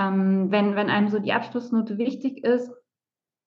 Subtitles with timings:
[0.00, 2.72] ähm, wenn, wenn einem so die Abschlussnote wichtig ist,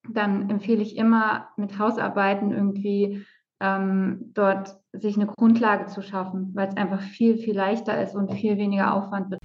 [0.09, 3.25] dann empfehle ich immer mit Hausarbeiten irgendwie
[3.59, 8.33] ähm, dort sich eine Grundlage zu schaffen, weil es einfach viel, viel leichter ist und
[8.33, 9.41] viel weniger Aufwand wird.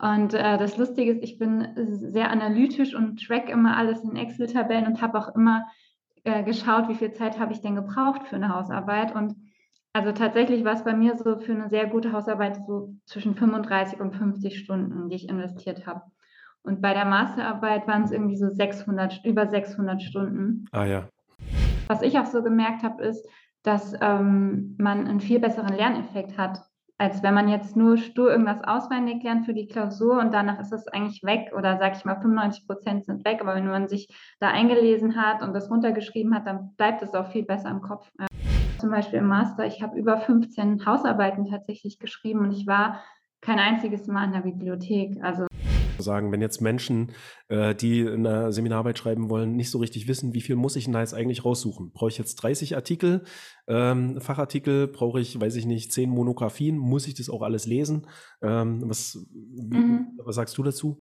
[0.00, 4.86] Und äh, das Lustige ist, ich bin sehr analytisch und track immer alles in Excel-Tabellen
[4.86, 5.66] und habe auch immer
[6.24, 9.14] äh, geschaut, wie viel Zeit habe ich denn gebraucht für eine Hausarbeit.
[9.14, 9.34] Und
[9.92, 14.00] also tatsächlich war es bei mir so für eine sehr gute Hausarbeit so zwischen 35
[14.00, 16.02] und 50 Stunden, die ich investiert habe.
[16.64, 20.66] Und bei der Masterarbeit waren es irgendwie so 600, über 600 Stunden.
[20.70, 21.08] Ah ja.
[21.88, 23.26] Was ich auch so gemerkt habe, ist,
[23.62, 26.60] dass ähm, man einen viel besseren Lerneffekt hat,
[26.98, 30.72] als wenn man jetzt nur stur irgendwas auswendig lernt für die Klausur und danach ist
[30.72, 33.40] es eigentlich weg oder sag ich mal 95 Prozent sind weg.
[33.40, 34.08] Aber wenn man sich
[34.38, 38.08] da eingelesen hat und das runtergeschrieben hat, dann bleibt es auch viel besser im Kopf.
[38.78, 43.00] Zum Beispiel im Master, ich habe über 15 Hausarbeiten tatsächlich geschrieben und ich war
[43.40, 45.22] kein einziges Mal in der Bibliothek.
[45.22, 45.46] Also
[45.98, 47.12] sagen, wenn jetzt Menschen,
[47.48, 50.92] äh, die eine Seminararbeit schreiben wollen, nicht so richtig wissen, wie viel muss ich denn
[50.92, 51.92] da jetzt eigentlich raussuchen?
[51.92, 53.24] Brauche ich jetzt 30 Artikel,
[53.66, 54.88] ähm, Fachartikel?
[54.88, 56.78] Brauche ich, weiß ich nicht, 10 Monographien?
[56.78, 58.06] Muss ich das auch alles lesen?
[58.42, 60.18] Ähm, was, mhm.
[60.24, 60.98] was sagst du dazu?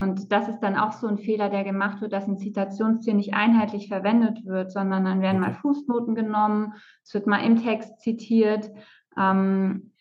[0.00, 3.34] Und das ist dann auch so ein Fehler, der gemacht wird, dass ein Zitationsstil nicht
[3.34, 5.52] einheitlich verwendet wird, sondern dann werden okay.
[5.52, 6.74] mal Fußnoten genommen,
[7.04, 8.70] es wird mal im Text zitiert.
[9.16, 9.91] Ähm,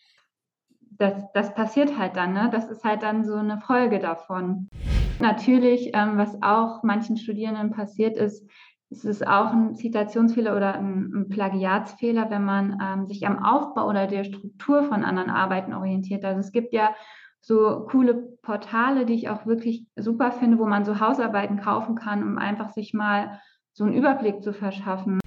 [1.01, 2.49] das, das passiert halt dann, ne?
[2.51, 4.69] Das ist halt dann so eine Folge davon.
[5.19, 8.47] Natürlich, ähm, was auch manchen Studierenden passiert ist,
[8.91, 13.87] es ist auch ein Zitationsfehler oder ein, ein Plagiatsfehler, wenn man ähm, sich am Aufbau
[13.87, 16.25] oder der Struktur von anderen Arbeiten orientiert.
[16.25, 16.93] Also es gibt ja
[17.39, 18.13] so coole
[18.43, 22.69] Portale, die ich auch wirklich super finde, wo man so Hausarbeiten kaufen kann, um einfach
[22.69, 23.39] sich mal
[23.73, 25.19] so einen Überblick zu verschaffen.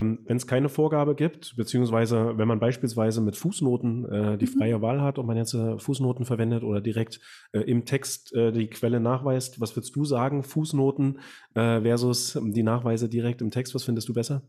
[0.00, 4.58] Wenn es keine Vorgabe gibt, beziehungsweise wenn man beispielsweise mit Fußnoten äh, die mhm.
[4.58, 7.20] freie Wahl hat, ob man jetzt äh, Fußnoten verwendet oder direkt
[7.52, 11.20] äh, im Text äh, die Quelle nachweist, was würdest du sagen, Fußnoten
[11.54, 14.42] äh, versus die Nachweise direkt im Text, was findest du besser?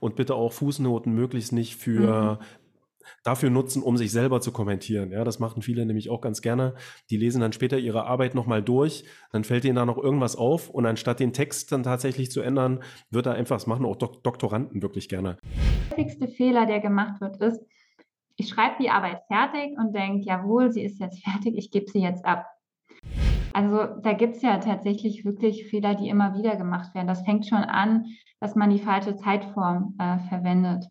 [0.00, 2.65] Und bitte auch Fußnoten möglichst nicht für mhm
[3.22, 5.10] dafür nutzen, um sich selber zu kommentieren.
[5.10, 6.74] Ja, das machen viele nämlich auch ganz gerne.
[7.10, 10.70] Die lesen dann später ihre Arbeit nochmal durch, dann fällt ihnen da noch irgendwas auf
[10.70, 14.22] und anstatt den Text dann tatsächlich zu ändern, wird da einfach, das machen auch Dok
[14.22, 15.36] Doktoranden wirklich gerne.
[15.90, 17.60] Der häufigste Fehler, der gemacht wird, ist,
[18.36, 22.00] ich schreibe die Arbeit fertig und denke, jawohl, sie ist jetzt fertig, ich gebe sie
[22.00, 22.46] jetzt ab.
[23.52, 27.08] Also da gibt es ja tatsächlich wirklich Fehler, die immer wieder gemacht werden.
[27.08, 28.04] Das fängt schon an,
[28.38, 30.84] dass man die falsche Zeitform äh, verwendet.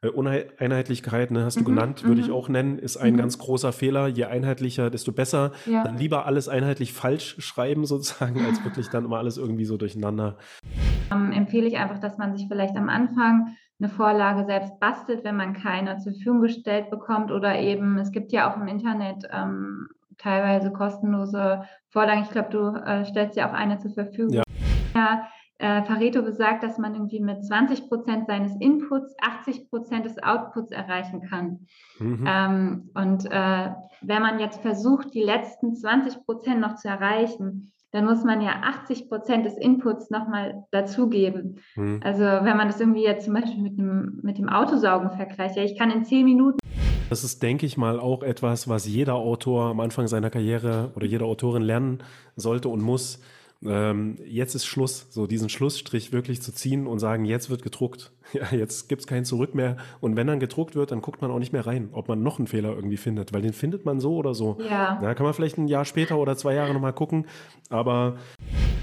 [0.00, 2.34] Äh, Uneinheitlichkeit, ne, hast du mhm, genannt, würde ich mhm.
[2.34, 3.18] auch nennen, ist ein mhm.
[3.18, 4.06] ganz großer Fehler.
[4.06, 5.50] Je einheitlicher, desto besser.
[5.66, 5.82] Ja.
[5.82, 10.36] Dann lieber alles einheitlich falsch schreiben sozusagen, als wirklich dann immer alles irgendwie so durcheinander.
[11.12, 15.36] Ähm, empfehle ich einfach, dass man sich vielleicht am Anfang eine Vorlage selbst bastelt, wenn
[15.36, 19.88] man keine zur Verfügung gestellt bekommt oder eben, es gibt ja auch im Internet ähm,
[20.16, 22.22] teilweise kostenlose Vorlagen.
[22.22, 24.32] Ich glaube, du äh, stellst ja auch eine zur Verfügung.
[24.32, 24.42] Ja.
[24.94, 30.22] ja äh, Pareto besagt, dass man irgendwie mit 20 Prozent seines Inputs 80 Prozent des
[30.22, 31.66] Outputs erreichen kann.
[31.98, 32.24] Mhm.
[32.26, 33.70] Ähm, und äh,
[34.00, 38.60] wenn man jetzt versucht, die letzten 20 Prozent noch zu erreichen, dann muss man ja
[38.62, 41.60] 80 Prozent des Inputs nochmal dazugeben.
[41.74, 42.00] Mhm.
[42.04, 45.64] Also wenn man das irgendwie jetzt zum Beispiel mit dem, mit dem Autosaugen vergleicht, ja,
[45.64, 46.58] ich kann in 10 Minuten
[47.10, 51.06] das ist, denke ich mal, auch etwas, was jeder Autor am Anfang seiner Karriere oder
[51.06, 52.02] jede Autorin lernen
[52.36, 53.20] sollte und muss
[53.64, 58.12] ähm, jetzt ist Schluss, so diesen Schlussstrich wirklich zu ziehen und sagen, jetzt wird gedruckt.
[58.34, 59.78] Ja, jetzt gibt's kein Zurück mehr.
[60.00, 62.38] Und wenn dann gedruckt wird, dann guckt man auch nicht mehr rein, ob man noch
[62.38, 64.58] einen Fehler irgendwie findet, weil den findet man so oder so.
[64.68, 64.98] Ja.
[65.00, 67.24] Da kann man vielleicht ein Jahr später oder zwei Jahre nochmal gucken.
[67.70, 68.18] Aber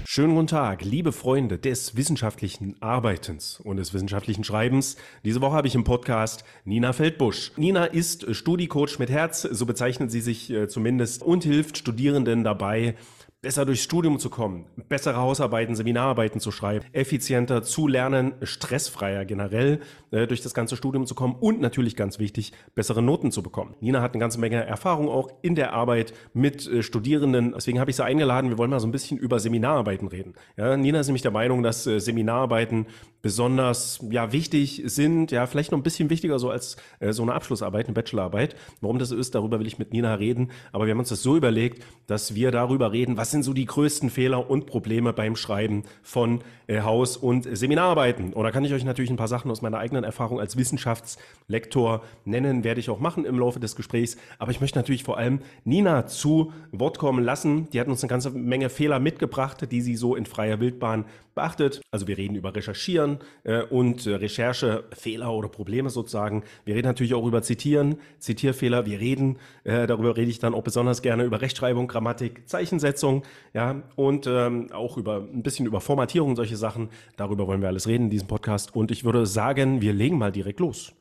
[0.04, 4.96] schönen guten Tag, liebe Freunde des wissenschaftlichen Arbeitens und des wissenschaftlichen Schreibens.
[5.24, 7.52] Diese Woche habe ich im Podcast Nina Feldbusch.
[7.56, 12.96] Nina ist Studicoach mit Herz, so bezeichnet sie sich äh, zumindest, und hilft Studierenden dabei,
[13.46, 19.78] besser durchs Studium zu kommen, bessere Hausarbeiten, Seminararbeiten zu schreiben, effizienter zu lernen, stressfreier generell
[20.10, 23.76] äh, durch das ganze Studium zu kommen und natürlich ganz wichtig, bessere Noten zu bekommen.
[23.78, 27.52] Nina hat eine ganze Menge Erfahrung auch in der Arbeit mit äh, Studierenden.
[27.52, 28.50] Deswegen habe ich sie eingeladen.
[28.50, 30.34] Wir wollen mal so ein bisschen über Seminararbeiten reden.
[30.56, 32.86] Ja, Nina ist nämlich der Meinung, dass äh, Seminararbeiten
[33.22, 37.34] besonders ja, wichtig sind, ja, vielleicht noch ein bisschen wichtiger so als äh, so eine
[37.34, 38.56] Abschlussarbeit, eine Bachelorarbeit.
[38.80, 40.50] Warum das so ist, darüber will ich mit Nina reden.
[40.72, 43.66] Aber wir haben uns das so überlegt, dass wir darüber reden, was sind so die
[43.66, 48.32] größten Fehler und Probleme beim Schreiben von äh, Haus- und Seminararbeiten?
[48.32, 52.64] Da kann ich euch natürlich ein paar Sachen aus meiner eigenen Erfahrung als Wissenschaftslektor nennen,
[52.64, 54.16] werde ich auch machen im Laufe des Gesprächs.
[54.38, 57.68] Aber ich möchte natürlich vor allem Nina zu Wort kommen lassen.
[57.70, 61.04] Die hat uns eine ganze Menge Fehler mitgebracht, die sie so in freier Wildbahn
[61.36, 61.82] beachtet.
[61.92, 66.42] Also wir reden über Recherchieren äh, und äh, Recherchefehler oder Probleme sozusagen.
[66.64, 68.86] Wir reden natürlich auch über Zitieren, Zitierfehler.
[68.86, 73.22] Wir reden, äh, darüber rede ich dann auch besonders gerne über Rechtschreibung, Grammatik, Zeichensetzung.
[73.52, 76.90] Ja, und ähm, auch über ein bisschen über Formatierung und solche Sachen.
[77.16, 78.74] Darüber wollen wir alles reden in diesem Podcast.
[78.74, 80.92] Und ich würde sagen, wir legen mal direkt los.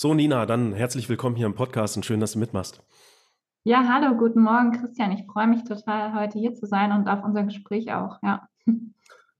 [0.00, 2.80] So, Nina, dann herzlich willkommen hier im Podcast und schön, dass du mitmachst.
[3.64, 5.10] Ja, hallo, guten Morgen, Christian.
[5.10, 8.18] Ich freue mich total, heute hier zu sein und auf unser Gespräch auch.
[8.22, 8.48] Ja.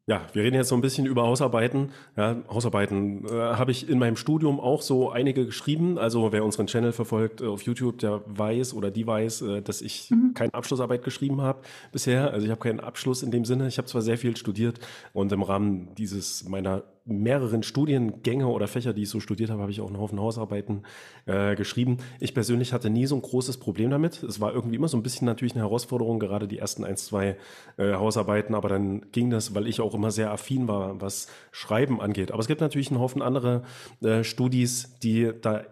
[0.08, 1.90] Ja, wir reden jetzt so ein bisschen über Hausarbeiten.
[2.16, 5.98] Ja, Hausarbeiten äh, habe ich in meinem Studium auch so einige geschrieben.
[5.98, 9.82] Also wer unseren Channel verfolgt äh, auf YouTube, der weiß oder die weiß, äh, dass
[9.82, 10.32] ich mhm.
[10.32, 11.60] keine Abschlussarbeit geschrieben habe
[11.92, 12.30] bisher.
[12.32, 13.68] Also ich habe keinen Abschluss in dem Sinne.
[13.68, 14.80] Ich habe zwar sehr viel studiert
[15.12, 19.72] und im Rahmen dieses meiner mehreren Studiengänge oder Fächer, die ich so studiert habe, habe
[19.72, 20.82] ich auch einen Haufen Hausarbeiten
[21.26, 21.98] äh, geschrieben.
[22.20, 24.22] Ich persönlich hatte nie so ein großes Problem damit.
[24.22, 27.36] Es war irgendwie immer so ein bisschen natürlich eine Herausforderung, gerade die ersten ein, zwei
[27.76, 32.00] äh, Hausarbeiten, aber dann ging das, weil ich auch immer sehr affin war, was Schreiben
[32.00, 32.30] angeht.
[32.30, 33.62] Aber es gibt natürlich einen Haufen andere
[34.02, 35.64] äh, Studis, die da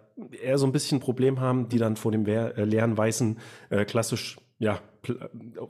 [0.43, 3.39] eher so ein bisschen Problem haben, die dann vor dem äh, leeren weißen
[3.71, 4.81] äh, klassisch ja,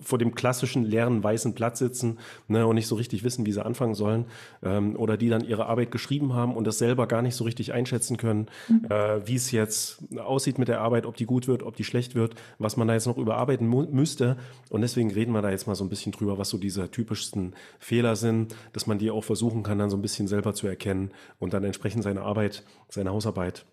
[0.00, 2.18] vor dem klassischen leeren weißen Platz sitzen
[2.48, 4.26] ne, und nicht so richtig wissen, wie sie anfangen sollen.
[4.62, 7.72] Ähm, oder die dann ihre Arbeit geschrieben haben und das selber gar nicht so richtig
[7.72, 8.86] einschätzen können, mhm.
[8.88, 12.14] äh, wie es jetzt aussieht mit der Arbeit, ob die gut wird, ob die schlecht
[12.14, 14.36] wird, was man da jetzt noch überarbeiten müsste.
[14.70, 17.54] Und deswegen reden wir da jetzt mal so ein bisschen drüber, was so diese typischsten
[17.78, 21.10] Fehler sind, dass man die auch versuchen kann, dann so ein bisschen selber zu erkennen
[21.38, 23.66] und dann entsprechend seine Arbeit, seine Hausarbeit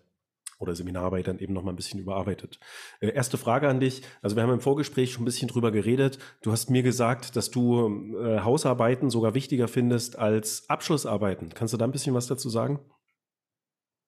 [0.64, 2.58] oder Seminararbeit dann eben noch mal ein bisschen überarbeitet.
[3.00, 4.02] Äh, erste Frage an dich.
[4.22, 6.18] Also wir haben im Vorgespräch schon ein bisschen drüber geredet.
[6.42, 11.50] Du hast mir gesagt, dass du äh, Hausarbeiten sogar wichtiger findest als Abschlussarbeiten.
[11.54, 12.80] Kannst du da ein bisschen was dazu sagen?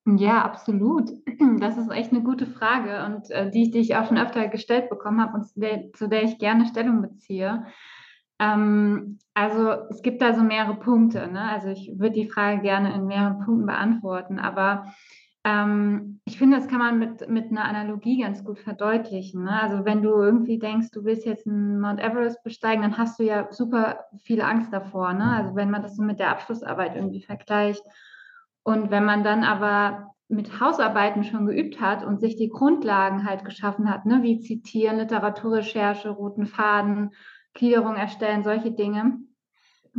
[0.07, 1.11] Ja, absolut.
[1.59, 4.91] Das ist echt eine gute Frage und äh, die, die ich auch schon öfter gestellt
[4.91, 7.65] bekommen habe und zu der, zu der ich gerne Stellung beziehe.
[8.39, 11.27] Ähm, also es gibt da so mehrere Punkte.
[11.29, 11.41] Ne?
[11.41, 14.93] Also ich würde die Frage gerne in mehreren Punkten beantworten, aber
[15.47, 19.45] ähm, ich finde, das kann man mit, mit einer Analogie ganz gut verdeutlichen.
[19.45, 19.63] Ne?
[19.63, 23.23] Also wenn du irgendwie denkst, du willst jetzt einen Mount Everest besteigen, dann hast du
[23.23, 25.13] ja super viel Angst davor.
[25.13, 25.25] Ne?
[25.25, 27.85] Also wenn man das so mit der Abschlussarbeit irgendwie vergleicht.
[28.65, 33.45] Und wenn man dann aber mit Hausarbeiten schon geübt hat und sich die Grundlagen halt
[33.45, 34.25] geschaffen hat, ne?
[34.25, 37.13] wie Zitieren, Literaturrecherche, roten Faden,
[37.55, 39.21] Gliederung erstellen, solche Dinge,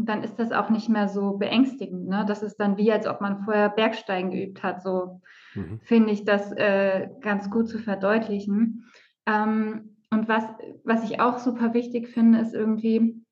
[0.05, 2.07] dann ist das auch nicht mehr so beängstigend.
[2.07, 2.23] Ne?
[2.27, 4.83] Das ist dann wie, als ob man vorher Bergsteigen geübt hat.
[4.83, 5.21] So
[5.55, 5.79] mhm.
[5.83, 8.85] finde ich das äh, ganz gut zu verdeutlichen.
[9.25, 10.43] Ähm, und was,
[10.83, 13.23] was ich auch super wichtig finde, ist irgendwie,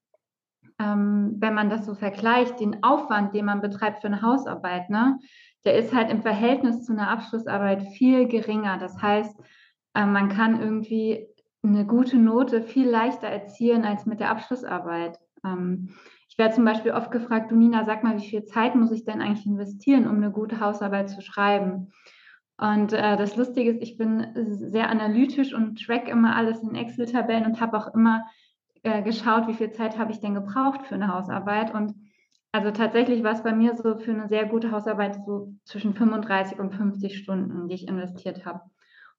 [0.80, 5.20] ähm, wenn man das so vergleicht, den Aufwand, den man betreibt für eine Hausarbeit, ne,
[5.64, 8.78] der ist halt im Verhältnis zu einer Abschlussarbeit viel geringer.
[8.78, 9.40] Das heißt,
[9.94, 11.28] äh, man kann irgendwie
[11.64, 15.20] eine gute Note viel leichter erzielen als mit der Abschlussarbeit.
[15.44, 15.90] Ähm,
[16.36, 19.06] ich werde zum Beispiel oft gefragt, du Nina, sag mal, wie viel Zeit muss ich
[19.06, 21.94] denn eigentlich investieren, um eine gute Hausarbeit zu schreiben?
[22.58, 27.46] Und äh, das Lustige ist, ich bin sehr analytisch und track immer alles in Excel-Tabellen
[27.46, 28.26] und habe auch immer
[28.84, 31.74] äh, geschaut, wie viel Zeit habe ich denn gebraucht für eine Hausarbeit.
[31.74, 31.96] Und
[32.52, 36.60] also tatsächlich war es bei mir so für eine sehr gute Hausarbeit so zwischen 35
[36.60, 38.60] und 50 Stunden, die ich investiert habe.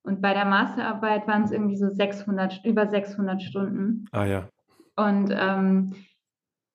[0.03, 4.05] Und bei der Masterarbeit waren es irgendwie so 600, über 600 Stunden.
[4.13, 4.51] Ah ja.
[4.97, 5.95] Und ähm,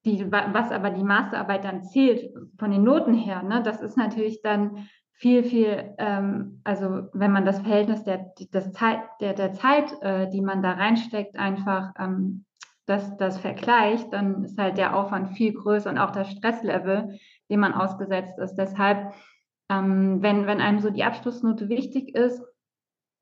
[0.06, 4.42] die, was aber die Masterarbeit dann zählt von den Noten her, ne, das ist natürlich
[4.42, 9.94] dann viel, viel, ähm, also wenn man das Verhältnis der, das Zeit, der, der Zeit,
[10.02, 12.46] äh, die man da reinsteckt, einfach ähm,
[12.88, 17.20] das, das vergleicht, dann ist halt der Aufwand viel größer und auch das Stresslevel,
[17.52, 18.56] dem man ausgesetzt ist.
[18.56, 19.14] Deshalb,
[19.70, 22.44] ähm, wenn, wenn einem so die Abschlussnote wichtig ist,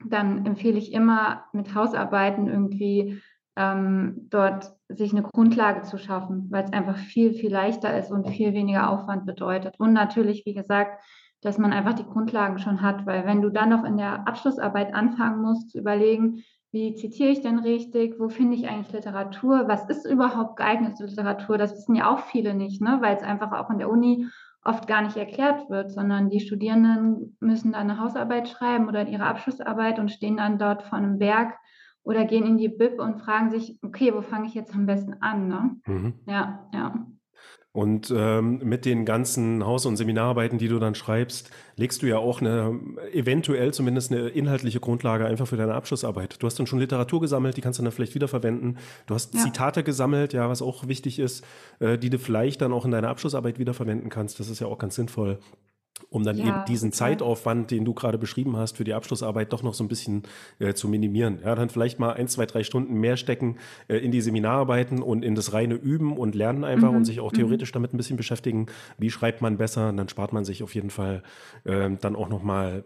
[0.06, 3.22] dann empfehle ich immer mit Hausarbeiten irgendwie
[3.60, 8.30] ähm, dort sich eine Grundlage zu schaffen, weil es einfach viel, viel leichter ist und
[8.30, 9.76] viel weniger Aufwand bedeutet.
[9.78, 11.04] Und natürlich, wie gesagt,
[11.42, 14.94] dass man einfach die Grundlagen schon hat, weil wenn du dann noch in der Abschlussarbeit
[14.94, 19.90] anfangen musst, zu überlegen, wie zitiere ich denn richtig, wo finde ich eigentlich Literatur, was
[19.90, 23.00] ist überhaupt geeignete Literatur, das wissen ja auch viele nicht, ne?
[23.02, 24.28] weil es einfach auch in der Uni
[24.64, 29.26] oft gar nicht erklärt wird, sondern die Studierenden müssen dann eine Hausarbeit schreiben oder ihre
[29.26, 31.58] Abschlussarbeit und stehen dann dort vor einem Berg
[32.10, 35.14] oder gehen in die Bib und fragen sich, okay, wo fange ich jetzt am besten
[35.22, 35.48] an?
[35.48, 35.76] Ne?
[35.86, 36.14] Mhm.
[36.26, 37.06] Ja, ja.
[37.72, 42.18] Und ähm, mit den ganzen Haus- und Seminararbeiten, die du dann schreibst, legst du ja
[42.18, 42.80] auch eine,
[43.14, 46.42] eventuell zumindest eine inhaltliche Grundlage einfach für deine Abschlussarbeit.
[46.42, 48.80] Du hast dann schon Literatur gesammelt, die kannst du dann vielleicht wiederverwenden.
[49.06, 49.42] Du hast ja.
[49.42, 51.46] Zitate gesammelt, ja, was auch wichtig ist,
[51.78, 54.40] äh, die du vielleicht dann auch in deiner Abschlussarbeit wiederverwenden kannst.
[54.40, 55.38] Das ist ja auch ganz sinnvoll.
[56.10, 57.10] Um dann ja, eben diesen total.
[57.10, 60.24] Zeitaufwand, den du gerade beschrieben hast, für die Abschlussarbeit doch noch so ein bisschen
[60.60, 61.40] äh, zu minimieren.
[61.44, 65.24] Ja, dann vielleicht mal ein, zwei, drei Stunden mehr stecken äh, in die Seminararbeiten und
[65.24, 66.98] in das reine Üben und Lernen einfach mhm.
[66.98, 67.38] und sich auch mhm.
[67.38, 67.74] theoretisch mhm.
[67.74, 68.68] damit ein bisschen beschäftigen.
[68.98, 69.90] Wie schreibt man besser?
[69.90, 71.24] Und dann spart man sich auf jeden Fall
[71.64, 72.84] äh, dann auch noch mal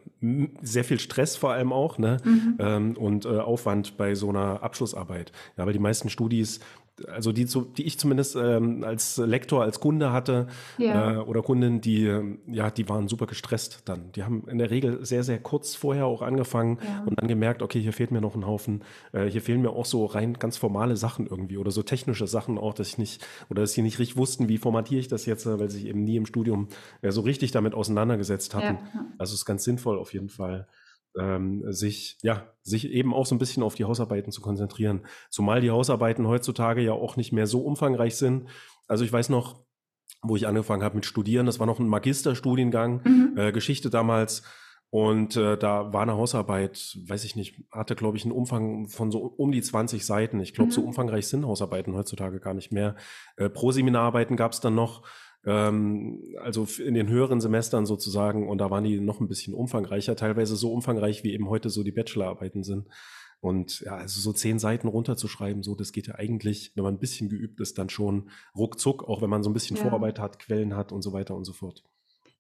[0.62, 2.18] sehr viel Stress vor allem auch ne?
[2.24, 2.56] Mhm.
[2.60, 5.32] Ähm, und äh, Aufwand bei so einer Abschlussarbeit.
[5.58, 6.60] Ja, weil die meisten Studis
[7.08, 10.48] also die, die ich zumindest ähm, als Lektor, als Kunde hatte
[10.78, 11.14] ja.
[11.14, 12.12] äh, oder Kundin, die,
[12.48, 14.12] ja, die waren super gestresst dann.
[14.12, 17.04] Die haben in der Regel sehr, sehr kurz vorher auch angefangen ja.
[17.06, 19.86] und dann gemerkt, okay, hier fehlt mir noch ein Haufen, äh, hier fehlen mir auch
[19.86, 23.62] so rein ganz formale Sachen irgendwie oder so technische Sachen auch, dass ich nicht, oder
[23.62, 26.18] dass sie nicht richtig wussten, wie formatiere ich das jetzt, weil sie sich eben nie
[26.18, 26.68] im Studium
[27.02, 28.78] äh, so richtig damit auseinandergesetzt hatten.
[28.94, 29.06] Ja.
[29.18, 30.68] Also es ist ganz sinnvoll auf jeden Fall
[31.20, 35.06] ähm, sich, ja, sich eben auch so ein bisschen auf die Hausarbeiten zu konzentrieren.
[35.30, 38.50] Zumal die Hausarbeiten heutzutage ja auch nicht mehr so umfangreich sind.
[38.88, 39.64] Also ich weiß noch,
[40.22, 43.38] wo ich angefangen habe mit Studieren, das war noch ein Magisterstudiengang, mhm.
[43.38, 44.44] äh, Geschichte damals.
[44.90, 49.12] Und äh, da war eine Hausarbeit, weiß ich nicht, hatte, glaube ich, einen Umfang von
[49.12, 50.40] so um die 20 Seiten.
[50.40, 50.74] Ich glaube, mhm.
[50.74, 52.96] so umfangreich sind Hausarbeiten heutzutage gar nicht mehr.
[53.36, 55.02] Äh, Pro-Seminararbeiten gab es dann noch
[55.46, 60.16] ähm, also in den höheren Semestern sozusagen, und da waren die noch ein bisschen umfangreicher,
[60.16, 62.88] teilweise so umfangreich, wie eben heute so die Bachelorarbeiten sind.
[63.42, 67.00] Und ja, also so zehn Seiten runterzuschreiben, so, das geht ja eigentlich, wenn man ein
[67.00, 69.84] bisschen geübt ist, dann schon ruckzuck, auch wenn man so ein bisschen ja.
[69.84, 71.84] Vorarbeit hat, Quellen hat und so weiter und so fort.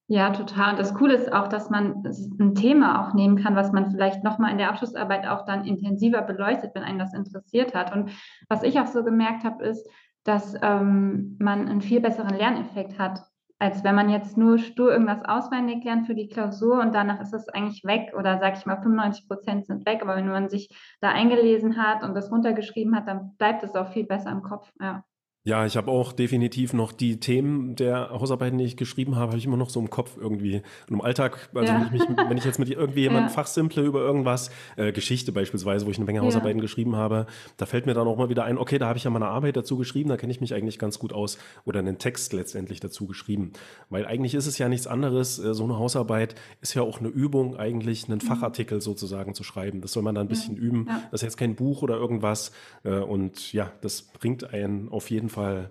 [0.07, 0.72] Ja, total.
[0.72, 2.03] Und das Coole ist auch, dass man
[2.39, 6.22] ein Thema auch nehmen kann, was man vielleicht nochmal in der Abschlussarbeit auch dann intensiver
[6.22, 7.93] beleuchtet, wenn einen das interessiert hat.
[7.93, 8.12] Und
[8.50, 9.88] was ich auch so gemerkt habe, ist,
[10.24, 13.22] dass ähm, man einen viel besseren Lerneffekt hat,
[13.60, 17.34] als wenn man jetzt nur stur irgendwas auswendig lernt für die Klausur und danach ist
[17.34, 20.01] es eigentlich weg oder sag ich mal 95 Prozent sind weg.
[20.01, 23.92] Aber wenn man sich da eingelesen hat und das runtergeschrieben hat, dann bleibt es auch
[23.94, 24.72] viel besser im Kopf.
[24.82, 25.03] Ja.
[25.46, 29.38] Ja, ich habe auch definitiv noch die Themen der Hausarbeiten, die ich geschrieben habe, habe
[29.38, 30.62] ich immer noch so im Kopf irgendwie.
[30.88, 31.82] Und im Alltag, also ja.
[31.92, 33.34] wenn, ich mich, wenn ich jetzt mit irgendwie jemandem ja.
[33.34, 36.62] fachsimple über irgendwas, äh, Geschichte beispielsweise, wo ich eine Menge Hausarbeiten ja.
[36.62, 37.26] geschrieben habe,
[37.58, 39.32] da fällt mir dann auch mal wieder ein, okay, da habe ich ja mal eine
[39.32, 42.80] Arbeit dazu geschrieben, da kenne ich mich eigentlich ganz gut aus oder einen Text letztendlich
[42.80, 43.52] dazu geschrieben.
[43.90, 47.10] Weil eigentlich ist es ja nichts anderes, äh, so eine Hausarbeit ist ja auch eine
[47.10, 48.28] Übung, eigentlich einen mhm.
[48.28, 49.82] Fachartikel sozusagen zu schreiben.
[49.82, 50.88] Das soll man dann ein bisschen üben.
[51.12, 52.54] Das ist jetzt kein Buch oder irgendwas.
[52.86, 55.70] Äh, und ja, das bringt einen auf jeden Fall Fall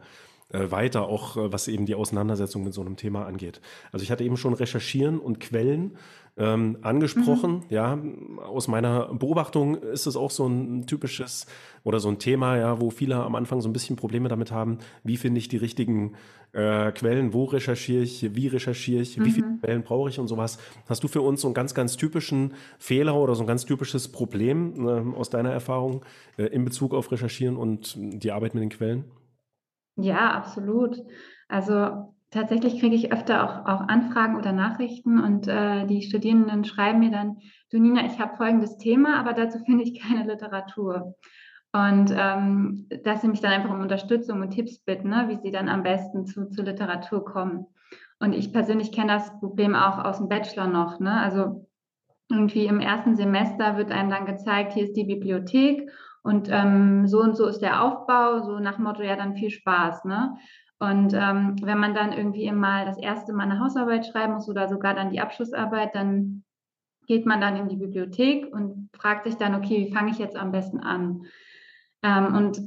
[0.53, 3.61] äh, weiter, auch äh, was eben die Auseinandersetzung mit so einem Thema angeht.
[3.91, 5.97] Also ich hatte eben schon Recherchieren und Quellen
[6.37, 7.57] ähm, angesprochen.
[7.57, 7.63] Mhm.
[7.71, 7.99] Ja,
[8.47, 11.47] aus meiner Beobachtung ist es auch so ein typisches
[11.85, 14.79] oder so ein Thema, ja, wo viele am Anfang so ein bisschen Probleme damit haben.
[15.05, 16.15] Wie finde ich die richtigen
[16.53, 17.33] äh, Quellen?
[17.33, 18.35] Wo recherchiere ich?
[18.35, 19.17] Wie recherchiere ich?
[19.17, 19.25] Mhm.
[19.25, 19.61] Wie viele mhm.
[19.61, 20.59] Quellen brauche ich und sowas?
[20.87, 24.09] Hast du für uns so einen ganz, ganz typischen Fehler oder so ein ganz typisches
[24.09, 26.05] Problem äh, aus deiner Erfahrung
[26.37, 29.05] äh, in Bezug auf Recherchieren und die Arbeit mit den Quellen?
[29.97, 30.97] Ja, absolut.
[31.49, 37.01] Also tatsächlich kriege ich öfter auch, auch Anfragen oder Nachrichten und äh, die Studierenden schreiben
[37.01, 37.39] mir dann,
[37.71, 41.15] du Nina, ich habe folgendes Thema, aber dazu finde ich keine Literatur.
[41.73, 45.51] Und ähm, dass sie mich dann einfach um Unterstützung und Tipps bitten, ne, wie sie
[45.51, 47.67] dann am besten zu, zu Literatur kommen.
[48.21, 51.01] Und ich persönlich kenne das Problem auch aus dem Bachelor noch.
[51.01, 51.19] Ne?
[51.19, 51.67] Also
[52.31, 55.91] irgendwie im ersten Semester wird einem dann gezeigt, hier ist die Bibliothek
[56.23, 60.05] und ähm, so und so ist der Aufbau, so nach Motto, ja, dann viel Spaß.
[60.05, 60.37] Ne?
[60.79, 64.69] Und ähm, wenn man dann irgendwie mal das erste Mal eine Hausarbeit schreiben muss oder
[64.69, 66.45] sogar dann die Abschlussarbeit, dann
[67.07, 70.37] geht man dann in die Bibliothek und fragt sich dann, okay, wie fange ich jetzt
[70.37, 71.27] am besten an?
[72.03, 72.61] Ähm, und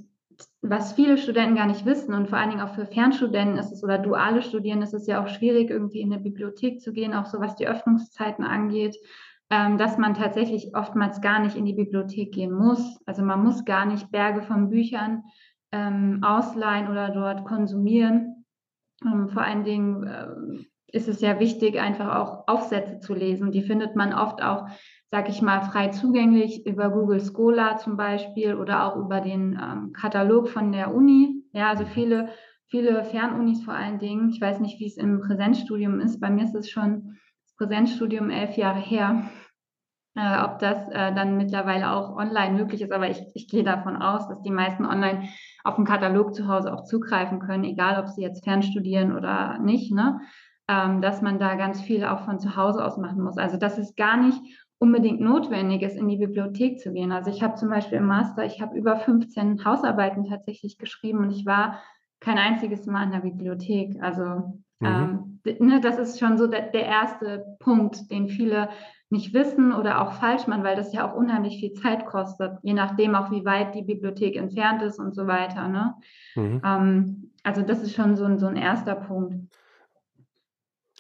[0.61, 3.83] was viele Studenten gar nicht wissen und vor allen Dingen auch für Fernstudenten ist es
[3.85, 7.25] oder duale Studierende ist es ja auch schwierig, irgendwie in eine Bibliothek zu gehen, auch
[7.25, 8.97] so was die Öffnungszeiten angeht
[9.49, 12.99] ähm, dass man tatsächlich oftmals gar nicht in die Bibliothek gehen muss.
[13.05, 15.23] Also man muss gar nicht Berge von Büchern
[15.71, 18.45] ähm, ausleihen oder dort konsumieren.
[19.03, 20.27] Ähm, vor allen Dingen äh,
[20.95, 23.51] ist es ja wichtig, einfach auch Aufsätze zu lesen.
[23.51, 24.67] Die findet man oft auch,
[25.11, 29.93] sag ich mal, frei zugänglich über Google Scholar zum Beispiel oder auch über den ähm,
[29.93, 31.43] Katalog von der Uni.
[31.51, 32.29] Ja, also viele,
[32.67, 34.29] viele Fernunis vor allen Dingen.
[34.29, 36.19] Ich weiß nicht, wie es im Präsenzstudium ist.
[36.19, 37.17] Bei mir ist es schon
[37.57, 39.29] Präsenzstudium elf Jahre her.
[40.17, 43.97] Äh, ob das äh, dann mittlerweile auch online möglich ist, aber ich, ich gehe davon
[43.97, 45.27] aus, dass die meisten online
[45.65, 49.91] auf den Katalog zu Hause auch zugreifen können, egal ob sie jetzt fernstudieren oder nicht,
[49.91, 50.21] ne?
[50.69, 53.37] Ähm, dass man da ganz viel auch von zu Hause aus machen muss.
[53.37, 54.39] Also dass es gar nicht
[54.77, 57.11] unbedingt notwendig ist, in die Bibliothek zu gehen.
[57.11, 61.31] Also ich habe zum Beispiel im Master, ich habe über 15 Hausarbeiten tatsächlich geschrieben und
[61.31, 61.81] ich war
[62.21, 64.01] kein einziges Mal in der Bibliothek.
[64.01, 65.39] Also Mhm.
[65.45, 68.69] Ähm, ne, das ist schon so der, der, erste Punkt, den viele
[69.09, 72.73] nicht wissen oder auch falsch machen, weil das ja auch unheimlich viel Zeit kostet, je
[72.73, 75.67] nachdem auch, wie weit die Bibliothek entfernt ist und so weiter.
[75.67, 75.93] Ne?
[76.35, 76.61] Mhm.
[76.65, 79.35] Ähm, also das ist schon so ein, so ein erster Punkt.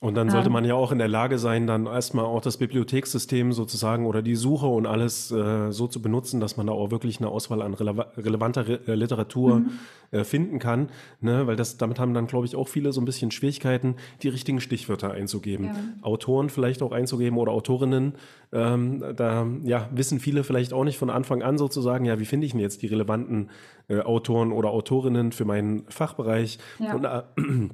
[0.01, 0.53] Und dann sollte ähm.
[0.53, 4.35] man ja auch in der Lage sein, dann erstmal auch das Bibliothekssystem sozusagen oder die
[4.35, 7.73] Suche und alles äh, so zu benutzen, dass man da auch wirklich eine Auswahl an
[7.73, 9.69] rele relevanter Re äh, Literatur mhm.
[10.11, 10.89] äh, finden kann.
[11.21, 11.47] Ne?
[11.47, 14.59] Weil das, damit haben dann, glaube ich, auch viele so ein bisschen Schwierigkeiten, die richtigen
[14.59, 15.67] Stichwörter einzugeben.
[15.67, 15.75] Ja.
[16.01, 18.15] Autoren vielleicht auch einzugeben oder Autorinnen.
[18.51, 22.45] Ähm, da ja, wissen viele vielleicht auch nicht von Anfang an sozusagen, ja, wie finde
[22.45, 23.49] ich denn jetzt die relevanten
[23.87, 26.59] äh, Autoren oder Autorinnen für meinen Fachbereich?
[26.79, 26.95] Ja.
[26.95, 27.69] Und, äh,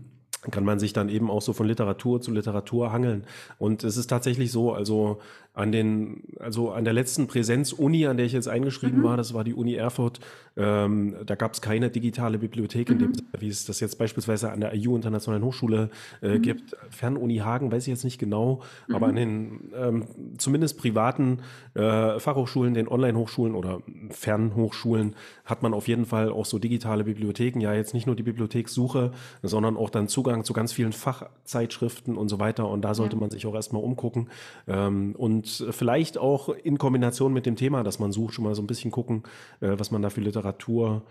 [0.49, 3.25] kann man sich dann eben auch so von Literatur zu Literatur hangeln.
[3.59, 5.19] Und es ist tatsächlich so, also
[5.53, 9.03] an den, also an der letzten Präsenz-Uni, an der ich jetzt eingeschrieben mhm.
[9.03, 10.19] war, das war die Uni Erfurt,
[10.55, 13.15] ähm, da gab es keine digitale Bibliothek, in dem, mhm.
[13.39, 15.89] wie es das jetzt beispielsweise an der IU Internationalen Hochschule
[16.21, 16.41] äh, mhm.
[16.41, 16.75] gibt.
[16.89, 18.95] Fernuni Hagen weiß ich jetzt nicht genau, mhm.
[18.95, 20.05] aber an den ähm,
[20.37, 21.39] zumindest privaten
[21.73, 27.59] äh, Fachhochschulen, den Online-Hochschulen oder Fernhochschulen hat man auf jeden Fall auch so digitale Bibliotheken.
[27.59, 29.11] Ja, jetzt nicht nur die Bibliothekssuche,
[29.43, 32.69] sondern auch dann Zugang zu ganz vielen Fachzeitschriften und so weiter.
[32.69, 33.19] Und da sollte ja.
[33.19, 34.29] man sich auch erstmal umgucken.
[34.67, 38.53] Ähm, und und vielleicht auch in Kombination mit dem Thema, das man sucht, schon mal
[38.53, 39.23] so ein bisschen gucken,
[39.59, 41.03] äh, was man da für Literatur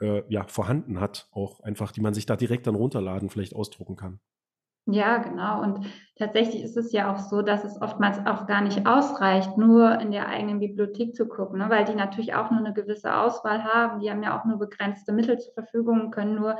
[0.00, 3.96] äh, ja, vorhanden hat, auch einfach, die man sich da direkt dann runterladen, vielleicht ausdrucken
[3.96, 4.20] kann.
[4.86, 5.62] Ja, genau.
[5.62, 9.98] Und tatsächlich ist es ja auch so, dass es oftmals auch gar nicht ausreicht, nur
[9.98, 11.68] in der eigenen Bibliothek zu gucken, ne?
[11.68, 13.98] weil die natürlich auch nur eine gewisse Auswahl haben.
[13.98, 16.58] Die haben ja auch nur begrenzte Mittel zur Verfügung und können nur,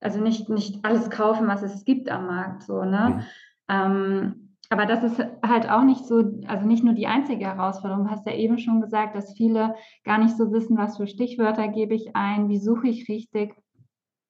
[0.00, 2.62] also nicht, nicht alles kaufen, was es gibt am Markt.
[2.62, 3.14] So, ne?
[3.16, 3.24] Mhm.
[3.68, 8.04] Ähm, aber das ist halt auch nicht so, also nicht nur die einzige Herausforderung.
[8.04, 11.68] Du hast ja eben schon gesagt, dass viele gar nicht so wissen, was für Stichwörter
[11.68, 13.54] gebe ich ein, wie suche ich richtig.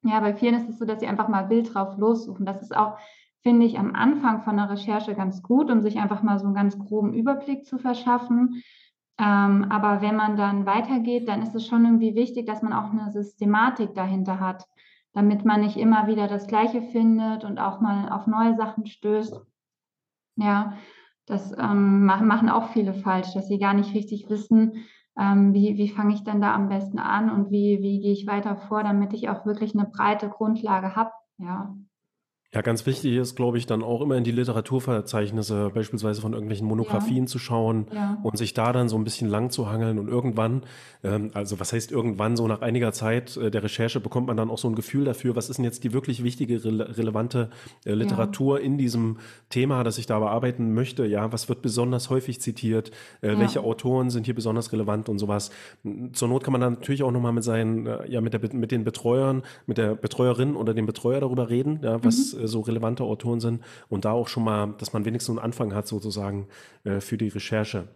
[0.03, 2.45] Ja, bei vielen ist es so, dass sie einfach mal wild drauf lossuchen.
[2.45, 2.99] Das ist auch,
[3.43, 6.55] finde ich, am Anfang von der Recherche ganz gut, um sich einfach mal so einen
[6.55, 8.63] ganz groben Überblick zu verschaffen.
[9.19, 12.91] Ähm, aber wenn man dann weitergeht, dann ist es schon irgendwie wichtig, dass man auch
[12.91, 14.67] eine Systematik dahinter hat,
[15.13, 19.41] damit man nicht immer wieder das Gleiche findet und auch mal auf neue Sachen stößt.
[20.37, 20.75] Ja,
[21.27, 24.85] das ähm, machen auch viele falsch, dass sie gar nicht richtig wissen,
[25.19, 28.27] ähm, wie, wie fange ich denn da am besten an und wie, wie gehe ich
[28.27, 31.13] weiter vor, damit ich auch wirklich eine breite Grundlage habe.
[31.39, 31.75] Ja.
[32.55, 36.69] Ja, ganz wichtig ist, glaube ich, dann auch immer in die Literaturverzeichnisse, beispielsweise von irgendwelchen
[36.69, 37.27] Monografien ja.
[37.27, 38.19] zu schauen ja.
[38.23, 40.63] und sich da dann so ein bisschen lang zu hangeln und irgendwann,
[41.03, 44.51] ähm, also was heißt irgendwann, so nach einiger Zeit äh, der Recherche bekommt man dann
[44.51, 47.51] auch so ein Gefühl dafür, was ist denn jetzt die wirklich wichtige, rele relevante
[47.85, 48.65] äh, Literatur ja.
[48.65, 49.19] in diesem
[49.51, 54.11] Thema, das ich da bearbeiten möchte, ja, was wird besonders häufig zitiert, äh, welche Autoren
[54.11, 55.51] sind hier besonders relevant und sowas.
[56.13, 58.71] Zur Not kann man dann natürlich auch nochmal mit seinen, äh, ja, mit, der, mit
[58.71, 63.05] den Betreuern, mit der Betreuerin oder dem Betreuer darüber reden, ja, was mhm so relevante
[63.05, 66.49] Autoren sind und da auch schon mal, dass man wenigstens einen Anfang hat sozusagen
[66.85, 67.89] äh, für die Recherche.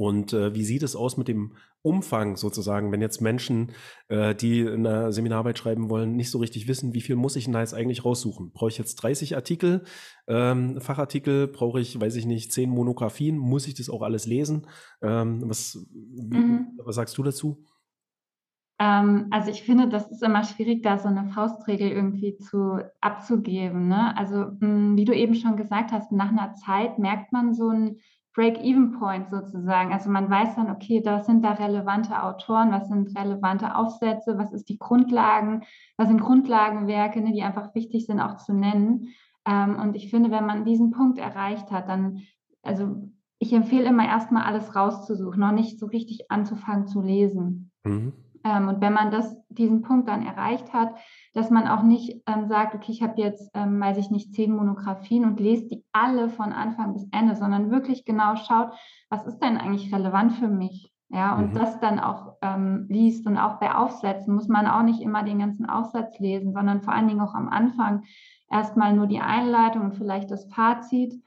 [0.00, 3.72] Und äh, wie sieht es aus mit dem Umfang sozusagen, wenn jetzt Menschen,
[4.08, 7.52] äh, die eine Seminararbeit schreiben wollen, nicht so richtig wissen, wie viel muss ich denn
[7.52, 8.50] da jetzt eigentlich raussuchen?
[8.52, 9.84] Brauche ich jetzt 30 Artikel,
[10.26, 11.48] ähm, Fachartikel?
[11.48, 13.36] Brauche ich, weiß ich nicht, 10 Monographien?
[13.36, 14.66] Muss ich das auch alles lesen?
[15.02, 16.78] Ähm, was, mhm.
[16.82, 17.64] was sagst du dazu?
[18.80, 23.88] Ähm, also ich finde, das ist immer schwierig, da so eine Faustregel irgendwie zu abzugeben.
[23.88, 24.16] Ne?
[24.16, 27.68] Also mh, hm, wie du eben schon gesagt hast, nach einer Zeit merkt man so
[27.68, 27.98] einen
[28.34, 29.92] Break-Even-Point sozusagen.
[29.92, 34.52] Also man weiß dann, okay, was sind da relevante Autoren, was sind relevante Aufsätze, was
[34.52, 35.62] ist die Grundlagen,
[35.98, 39.08] was sind Grundlagenwerke, ne, die einfach wichtig sind auch zu nennen.
[39.46, 42.20] Ähm, und ich finde, wenn man diesen Punkt erreicht hat, dann,
[42.62, 47.72] also ich empfehle immer erstmal alles rauszusuchen, noch nicht so richtig anzufangen zu lesen.
[47.84, 48.12] Mhm.
[48.44, 50.94] Ähm, und wenn man das, diesen Punkt dann erreicht hat,
[51.34, 54.54] dass man auch nicht ähm, sagt, okay, ich habe jetzt, ähm, weiß ich nicht, zehn
[54.54, 58.72] Monographien und lese die alle von Anfang bis Ende, sondern wirklich genau schaut,
[59.08, 60.92] was ist denn eigentlich relevant für mich?
[61.12, 61.54] Ja, und mhm.
[61.54, 65.40] das dann auch ähm, liest und auch bei Aufsätzen muss man auch nicht immer den
[65.40, 68.04] ganzen Aufsatz lesen, sondern vor allen Dingen auch am Anfang
[68.48, 71.20] erstmal nur die Einleitung und vielleicht das Fazit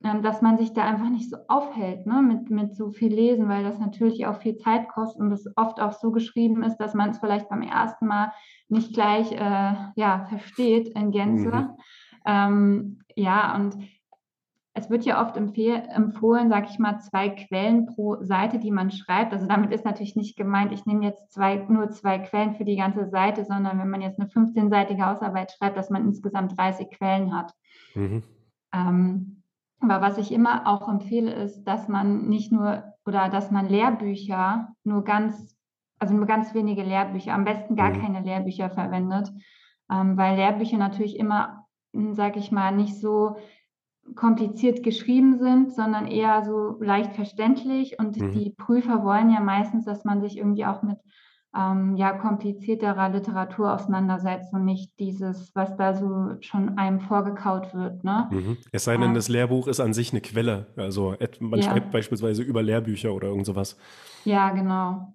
[0.00, 3.62] dass man sich da einfach nicht so aufhält ne, mit, mit so viel Lesen, weil
[3.62, 7.10] das natürlich auch viel Zeit kostet und es oft auch so geschrieben ist, dass man
[7.10, 8.32] es vielleicht beim ersten Mal
[8.68, 11.50] nicht gleich äh, ja, versteht in Gänze.
[11.50, 11.76] Mhm.
[12.24, 13.76] Ähm, ja, und
[14.72, 19.32] es wird ja oft empfohlen, sage ich mal, zwei Quellen pro Seite, die man schreibt.
[19.34, 22.76] Also damit ist natürlich nicht gemeint, ich nehme jetzt zwei, nur zwei Quellen für die
[22.76, 27.36] ganze Seite, sondern wenn man jetzt eine 15-seitige Hausarbeit schreibt, dass man insgesamt 30 Quellen
[27.36, 27.52] hat.
[27.94, 28.22] Mhm.
[28.72, 29.39] Ähm,
[29.80, 34.74] aber was ich immer auch empfehle, ist, dass man nicht nur oder dass man Lehrbücher
[34.84, 35.56] nur ganz,
[35.98, 38.00] also nur ganz wenige Lehrbücher, am besten gar mhm.
[38.00, 39.32] keine Lehrbücher verwendet,
[39.90, 43.36] ähm, weil Lehrbücher natürlich immer, hm, sage ich mal, nicht so
[44.14, 47.98] kompliziert geschrieben sind, sondern eher so leicht verständlich.
[47.98, 48.32] Und mhm.
[48.32, 50.98] die Prüfer wollen ja meistens, dass man sich irgendwie auch mit
[51.56, 58.04] ähm, ja, komplizierterer Literatur auseinandersetzt und nicht dieses, was da so schon einem vorgekaut wird.
[58.04, 58.28] Ne?
[58.30, 58.58] Mhm.
[58.70, 60.68] Es sei denn, das Lehrbuch ist an sich eine Quelle.
[60.76, 61.70] Also man ja.
[61.70, 63.76] schreibt beispielsweise über Lehrbücher oder irgend sowas.
[64.24, 65.12] Ja, genau.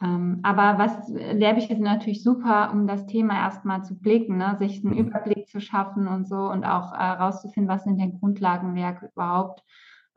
[0.00, 4.56] Ähm, aber was Lehrbücher sind natürlich super, um das Thema erstmal zu blicken, ne?
[4.58, 5.00] sich einen mhm.
[5.00, 9.62] Überblick zu schaffen und so und auch herauszufinden, äh, was sind denn Grundlagenwerke überhaupt,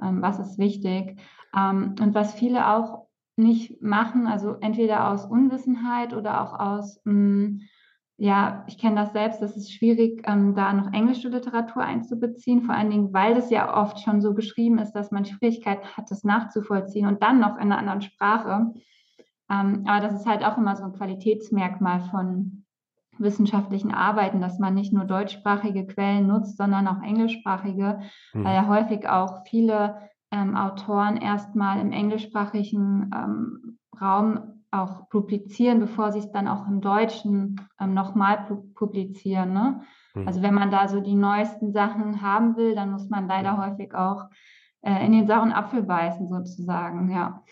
[0.02, 1.20] ähm, was ist wichtig.
[1.56, 7.14] Ähm, und was viele auch nicht machen, also entweder aus Unwissenheit oder auch aus, mh,
[7.14, 7.62] hm,
[8.20, 12.74] ja, ich kenne das selbst, das ist schwierig, ähm, da noch englische Literatur einzubeziehen, vor
[12.74, 16.24] allen Dingen, weil das ja oft schon so geschrieben ist, dass man Schwierigkeiten hat, das
[16.24, 18.74] nachzuvollziehen und dann noch in einer anderen Sprache.
[19.52, 22.66] Ähm, aber das ist halt auch immer so ein Qualitätsmerkmal von
[23.20, 28.00] wissenschaftlichen Arbeiten, dass man nicht nur deutschsprachige Quellen nutzt, sondern auch englischsprachige,
[28.34, 28.44] mhm.
[28.44, 36.12] weil ja häufig auch viele ähm, Autoren erstmal im englischsprachigen ähm, Raum auch publizieren, bevor
[36.12, 39.54] sie es dann auch im Deutschen ähm, nochmal pu publizieren.
[39.54, 39.82] Ne?
[40.14, 40.28] Mhm.
[40.28, 43.96] Also wenn man da so die neuesten Sachen haben will, dann muss man leider häufig
[43.96, 44.26] auch
[44.82, 47.44] äh, in den sauren Apfel beißen sozusagen, ja.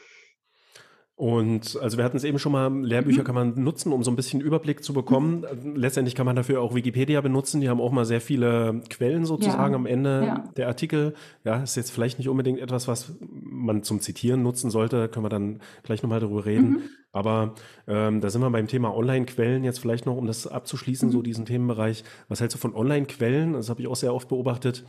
[1.18, 3.26] Und also wir hatten es eben schon mal, Lehrbücher mhm.
[3.26, 5.46] kann man nutzen, um so ein bisschen Überblick zu bekommen.
[5.64, 5.78] Mhm.
[5.78, 7.62] Letztendlich kann man dafür auch Wikipedia benutzen.
[7.62, 9.80] Die haben auch mal sehr viele Quellen sozusagen ja.
[9.80, 10.44] am Ende ja.
[10.58, 11.14] der Artikel.
[11.46, 15.08] Ja, ist jetzt vielleicht nicht unbedingt etwas, was man zum Zitieren nutzen sollte.
[15.08, 16.70] Können wir dann gleich nochmal darüber reden.
[16.70, 16.82] Mhm.
[17.14, 17.56] Aber
[17.88, 21.24] ähm, da sind wir beim Thema Online-Quellen jetzt vielleicht noch, um das abzuschließen, so mhm.
[21.24, 22.04] diesen Themenbereich.
[22.28, 23.54] Was hältst du von Online-Quellen?
[23.54, 24.84] Das habe ich auch sehr oft beobachtet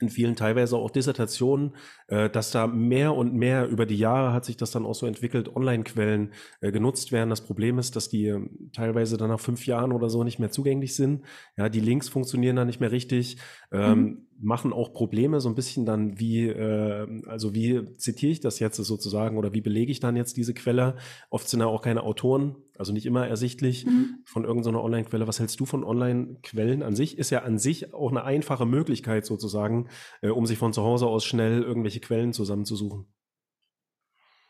[0.00, 1.74] in vielen teilweise auch Dissertationen,
[2.08, 5.06] äh, dass da mehr und mehr über die Jahre hat sich das dann auch so
[5.06, 7.30] entwickelt, Online-Quellen äh, genutzt werden.
[7.30, 8.40] Das Problem ist, dass die äh,
[8.72, 11.24] teilweise dann nach fünf Jahren oder so nicht mehr zugänglich sind.
[11.56, 13.36] Ja, die Links funktionieren dann nicht mehr richtig.
[13.72, 18.40] Ähm, mhm machen auch Probleme so ein bisschen dann, wie, äh, also wie zitiere ich
[18.40, 20.96] das jetzt sozusagen oder wie belege ich dann jetzt diese Quelle?
[21.28, 24.20] Oft sind da auch keine Autoren, also nicht immer ersichtlich mhm.
[24.24, 25.26] von irgendeiner Online-Quelle.
[25.28, 27.18] Was hältst du von Online-Quellen an sich?
[27.18, 29.88] Ist ja an sich auch eine einfache Möglichkeit sozusagen,
[30.22, 33.06] äh, um sich von zu Hause aus schnell irgendwelche Quellen zusammenzusuchen.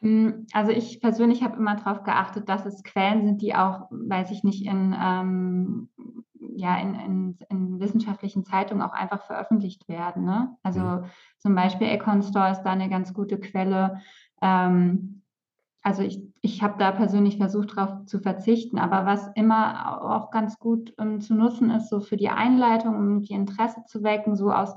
[0.00, 4.30] Hm, also ich persönlich habe immer darauf geachtet, dass es Quellen sind, die auch, weiß
[4.30, 5.88] ich nicht, in ähm,
[6.56, 10.24] ja in, in, in, wissenschaftlichen Zeitungen auch einfach veröffentlicht werden.
[10.24, 10.56] Ne?
[10.62, 11.04] Also mhm.
[11.38, 14.00] zum Beispiel Econ Store ist da eine ganz gute Quelle.
[14.42, 15.22] Ähm,
[15.82, 20.58] also ich, ich habe da persönlich versucht, darauf zu verzichten, aber was immer auch ganz
[20.58, 24.52] gut um, zu nutzen ist, so für die Einleitung, um die Interesse zu wecken, so
[24.52, 24.74] aus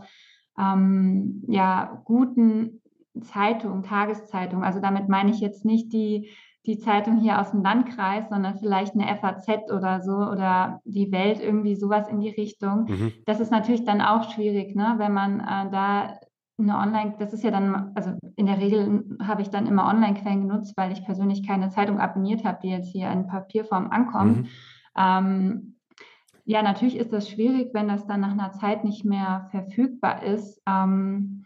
[0.57, 2.81] ähm, ja, guten
[3.21, 4.63] Zeitungen, Tageszeitungen.
[4.63, 6.29] Also damit meine ich jetzt nicht die
[6.65, 11.41] die Zeitung hier aus dem Landkreis, sondern vielleicht eine FAZ oder so oder die Welt
[11.41, 12.85] irgendwie sowas in die Richtung.
[12.85, 13.13] Mhm.
[13.25, 14.95] Das ist natürlich dann auch schwierig, ne?
[14.97, 16.19] wenn man äh, da
[16.57, 20.47] eine Online, das ist ja dann, also in der Regel habe ich dann immer Online-Quellen
[20.47, 24.37] genutzt, weil ich persönlich keine Zeitung abonniert habe, die jetzt hier in Papierform ankommt.
[24.37, 24.47] Mhm.
[24.97, 25.75] Ähm,
[26.45, 30.61] ja, natürlich ist das schwierig, wenn das dann nach einer Zeit nicht mehr verfügbar ist.
[30.67, 31.42] Ähm,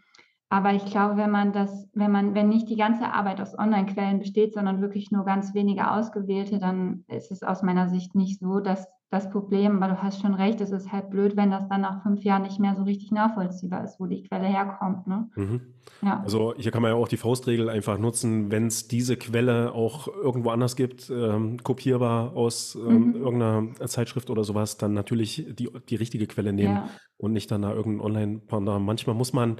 [0.50, 4.18] aber ich glaube, wenn man das, wenn man, wenn nicht die ganze Arbeit aus Online-Quellen
[4.18, 8.60] besteht, sondern wirklich nur ganz wenige ausgewählte, dann ist es aus meiner Sicht nicht so,
[8.60, 11.80] dass das Problem, aber du hast schon recht, es ist halt blöd, wenn das dann
[11.80, 15.06] nach fünf Jahren nicht mehr so richtig nachvollziehbar ist, wo die Quelle herkommt.
[15.06, 15.30] Ne?
[15.34, 15.60] Mhm.
[16.02, 16.20] Ja.
[16.22, 20.08] Also hier kann man ja auch die Faustregel einfach nutzen, wenn es diese Quelle auch
[20.08, 23.14] irgendwo anders gibt, ähm, kopierbar aus ähm, mhm.
[23.14, 26.88] irgendeiner Zeitschrift oder sowas, dann natürlich die, die richtige Quelle nehmen ja.
[27.16, 28.78] und nicht dann da irgendein Online-Partner.
[28.78, 29.56] Manchmal muss man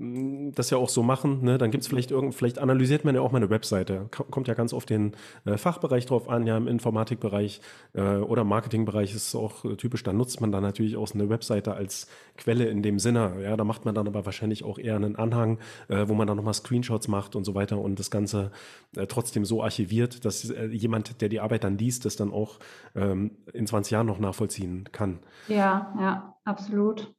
[0.00, 1.58] das ja auch so machen, ne?
[1.58, 4.08] dann gibt es vielleicht irgend, vielleicht analysiert man ja auch mal eine Webseite.
[4.10, 5.12] Kommt ja ganz oft den
[5.44, 7.60] äh, Fachbereich drauf an, ja, im Informatikbereich
[7.92, 11.28] äh, oder Marketingbereich ist es auch äh, typisch, da nutzt man dann natürlich auch eine
[11.28, 12.06] Webseite als
[12.38, 13.42] Quelle in dem Sinne.
[13.42, 15.58] Ja, da macht man dann aber wahrscheinlich auch eher einen Anhang,
[15.88, 18.52] äh, wo man dann nochmal Screenshots macht und so weiter und das Ganze
[18.96, 22.58] äh, trotzdem so archiviert, dass äh, jemand, der die Arbeit dann liest, das dann auch
[22.94, 25.18] ähm, in 20 Jahren noch nachvollziehen kann.
[25.48, 27.14] Ja, ja, absolut.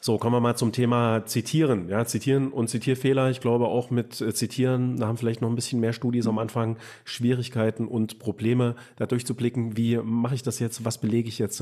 [0.00, 1.88] So, kommen wir mal zum Thema Zitieren.
[1.88, 3.30] Ja, Zitieren und Zitierfehler.
[3.30, 6.38] Ich glaube auch mit äh, Zitieren, da haben vielleicht noch ein bisschen mehr Studis am
[6.38, 9.76] Anfang Schwierigkeiten und Probleme, da durchzublicken.
[9.76, 10.84] Wie mache ich das jetzt?
[10.84, 11.60] Was belege ich jetzt?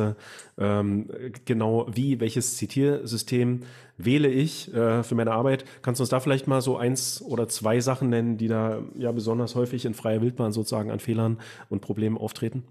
[0.58, 1.08] Ähm,
[1.46, 2.20] genau wie?
[2.20, 3.62] Welches Zitiersystem
[3.96, 5.64] wähle ich äh, für meine Arbeit?
[5.80, 9.12] Kannst du uns da vielleicht mal so eins oder zwei Sachen nennen, die da ja
[9.12, 11.38] besonders häufig in freier Wildbahn sozusagen an Fehlern
[11.70, 12.64] und Problemen auftreten?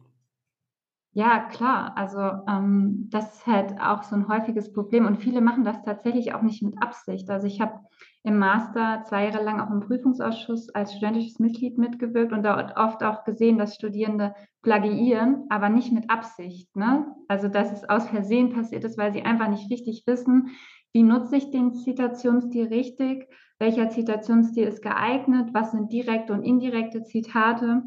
[1.17, 1.93] Ja, klar.
[1.95, 6.33] Also ähm, das ist halt auch so ein häufiges Problem und viele machen das tatsächlich
[6.33, 7.29] auch nicht mit Absicht.
[7.29, 7.79] Also ich habe
[8.23, 13.01] im Master zwei Jahre lang auch im Prüfungsausschuss als studentisches Mitglied mitgewirkt und dort oft
[13.01, 16.75] auch gesehen, dass Studierende plagiieren, aber nicht mit Absicht.
[16.75, 17.05] Ne?
[17.29, 20.49] Also dass es aus Versehen passiert ist, weil sie einfach nicht richtig wissen,
[20.91, 27.03] wie nutze ich den Zitationsstil richtig, welcher Zitationsstil ist geeignet, was sind direkte und indirekte
[27.03, 27.83] Zitate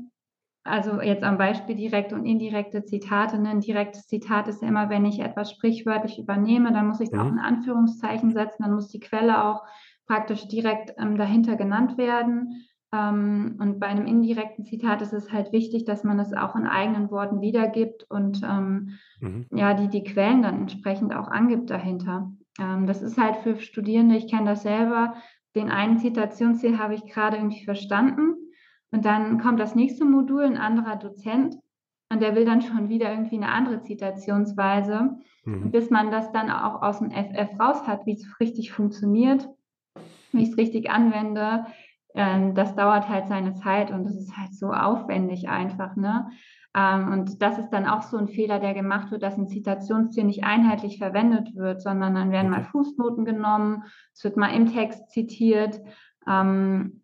[0.69, 3.39] also jetzt am Beispiel direkte und indirekte Zitate.
[3.39, 3.51] Ne?
[3.51, 7.21] Ein direktes Zitat ist ja immer, wenn ich etwas sprichwörtlich übernehme, dann muss ich mhm.
[7.21, 9.63] auch ein Anführungszeichen setzen, dann muss die Quelle auch
[10.07, 12.65] praktisch direkt ähm, dahinter genannt werden.
[12.93, 16.67] Ähm, und bei einem indirekten Zitat ist es halt wichtig, dass man es auch in
[16.67, 19.47] eigenen Worten wiedergibt und ähm, mhm.
[19.53, 22.33] ja, die, die Quellen dann entsprechend auch angibt dahinter.
[22.59, 25.15] Ähm, das ist halt für Studierende, ich kenne das selber,
[25.55, 28.35] den einen Zitationsziel habe ich gerade irgendwie verstanden.
[28.91, 31.57] Und dann kommt das nächste Modul, ein anderer Dozent,
[32.11, 35.19] und der will dann schon wieder irgendwie eine andere Zitationsweise.
[35.45, 35.71] Mhm.
[35.71, 39.47] Bis man das dann auch aus dem FF raus hat, wie es richtig funktioniert,
[40.33, 41.67] wie ich es richtig anwende,
[42.15, 45.97] ähm, das dauert halt seine Zeit und das ist halt so aufwendig einfach.
[45.97, 46.31] Ne?
[46.75, 50.25] Ähm, und das ist dann auch so ein Fehler, der gemacht wird, dass ein Zitationsziel
[50.25, 55.11] nicht einheitlich verwendet wird, sondern dann werden mal Fußnoten genommen, es wird mal im Text
[55.11, 55.81] zitiert.
[56.27, 57.03] Ähm,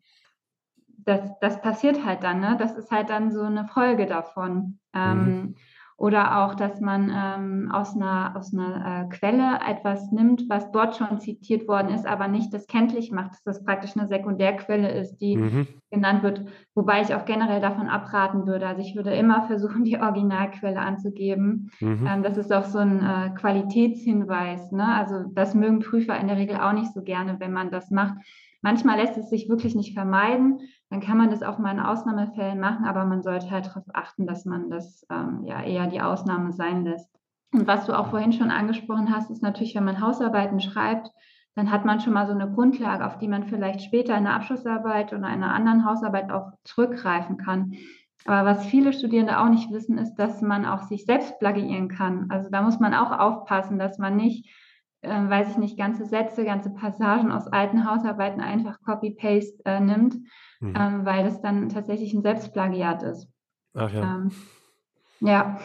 [1.05, 2.57] das, das passiert halt dann, ne?
[2.59, 4.79] Das ist halt dann so eine Folge davon.
[4.95, 5.55] Mhm.
[5.97, 10.97] Oder auch, dass man ähm, aus einer, aus einer äh, Quelle etwas nimmt, was dort
[10.97, 15.19] schon zitiert worden ist, aber nicht das kenntlich macht, dass das praktisch eine Sekundärquelle ist,
[15.19, 15.69] die mhm.
[15.93, 16.47] genannt wird.
[16.75, 18.67] Wobei ich auch generell davon abraten würde.
[18.67, 21.71] Also ich würde immer versuchen, die Originalquelle anzugeben.
[21.79, 22.09] Mhm.
[22.11, 24.73] Ähm, das ist auch so ein äh, Qualitätshinweis.
[24.73, 24.87] Ne?
[24.97, 28.15] Also das mögen Prüfer in der Regel auch nicht so gerne, wenn man das macht.
[28.65, 30.59] Manchmal lässt es sich wirklich nicht vermeiden.
[30.89, 34.27] Dann kann man das auch mal in Ausnahmefällen machen, aber man sollte halt darauf achten,
[34.27, 37.15] dass man das ähm, ja eher die Ausnahme sein lässt.
[37.53, 41.11] Und was du auch vorhin schon angesprochen hast, ist natürlich, wenn man Hausarbeiten schreibt,
[41.55, 44.35] dann hat man schon mal so eine Grundlage, auf die man vielleicht später in einer
[44.35, 47.75] Abschlussarbeit oder einer anderen Hausarbeit auch zurückgreifen kann.
[48.25, 52.31] Aber was viele Studierende auch nicht wissen, ist, dass man auch sich selbst plagiieren kann.
[52.31, 54.49] Also da muss man auch aufpassen, dass man nicht
[55.05, 60.17] äh, weiß ich nicht, ganze Sätze, ganze Passagen aus alten Hausarbeiten einfach Copy-Paste äh, nimmt,
[60.61, 60.75] mhm.
[60.77, 63.29] ähm, weil das dann tatsächlich ein Selbstplagiat ist.
[63.75, 64.03] Ach ja.
[64.03, 64.31] Ähm,
[65.21, 65.59] ja.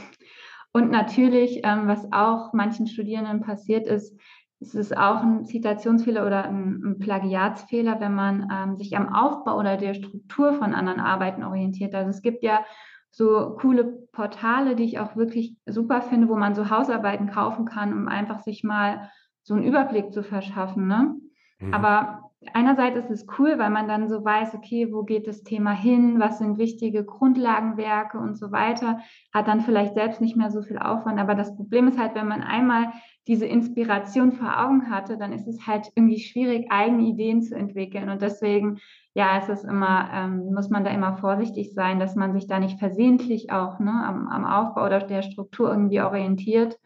[0.72, 4.16] Und natürlich, ähm, was auch manchen Studierenden passiert ist,
[4.62, 9.58] es ist auch ein Zitationsfehler oder ein, ein Plagiatsfehler, wenn man ähm, sich am Aufbau
[9.58, 11.96] oder der Struktur von anderen Arbeiten orientiert.
[11.96, 12.66] Also es gibt ja
[13.12, 17.94] so coole Portale, die ich auch wirklich super finde, wo man so Hausarbeiten kaufen kann,
[17.94, 19.10] um einfach sich mal
[19.50, 20.88] so einen Überblick zu verschaffen.
[20.88, 21.16] Ne?
[21.58, 21.74] Mhm.
[21.74, 25.72] Aber einerseits ist es cool, weil man dann so weiß, okay, wo geht das Thema
[25.72, 29.00] hin, was sind wichtige Grundlagenwerke und so weiter,
[29.34, 31.20] hat dann vielleicht selbst nicht mehr so viel Aufwand.
[31.20, 32.94] Aber das Problem ist halt, wenn man einmal
[33.28, 38.10] diese Inspiration vor Augen hatte, dann ist es halt irgendwie schwierig, eigene Ideen zu entwickeln.
[38.10, 38.78] Und deswegen,
[39.16, 42.60] ja, ist es immer, ähm, muss man da immer vorsichtig sein, dass man sich da
[42.60, 46.78] nicht versehentlich auch ne, am, am Aufbau oder der Struktur irgendwie orientiert.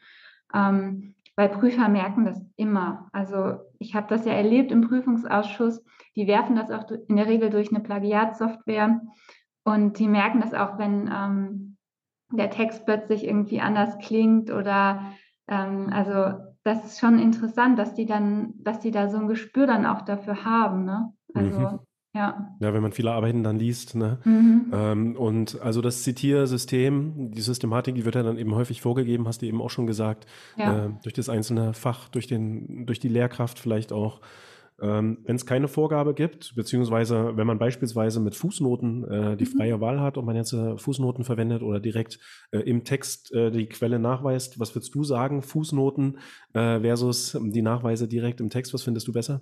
[0.53, 3.09] Ähm, weil Prüfer merken das immer.
[3.11, 5.83] Also ich habe das ja erlebt im Prüfungsausschuss.
[6.15, 9.01] Die werfen das auch in der Regel durch eine Plagiatsoftware
[9.63, 11.77] und die merken das auch, wenn ähm,
[12.31, 15.13] der Text plötzlich irgendwie anders klingt oder
[15.47, 19.67] ähm, also das ist schon interessant, dass die dann, dass die da so ein Gespür
[19.67, 20.85] dann auch dafür haben.
[20.85, 21.13] Ne?
[21.33, 21.79] Also mhm.
[22.13, 22.55] Ja.
[22.59, 23.95] Ja, wenn man viele Arbeiten dann liest.
[23.95, 24.19] Ne?
[24.23, 24.71] Mhm.
[24.71, 29.41] Ähm, und also das Zitiersystem, die Systematik, die wird ja dann eben häufig vorgegeben, hast
[29.41, 30.85] du eben auch schon gesagt, ja.
[30.85, 34.21] äh, durch das einzelne Fach, durch, den, durch die Lehrkraft vielleicht auch.
[34.81, 39.57] Ähm, wenn es keine Vorgabe gibt, beziehungsweise wenn man beispielsweise mit Fußnoten äh, die mhm.
[39.57, 42.19] freie Wahl hat, ob man jetzt äh, Fußnoten verwendet oder direkt
[42.51, 46.17] äh, im Text äh, die Quelle nachweist, was würdest du sagen, Fußnoten
[46.53, 49.41] äh, versus die Nachweise direkt im Text, was findest du besser?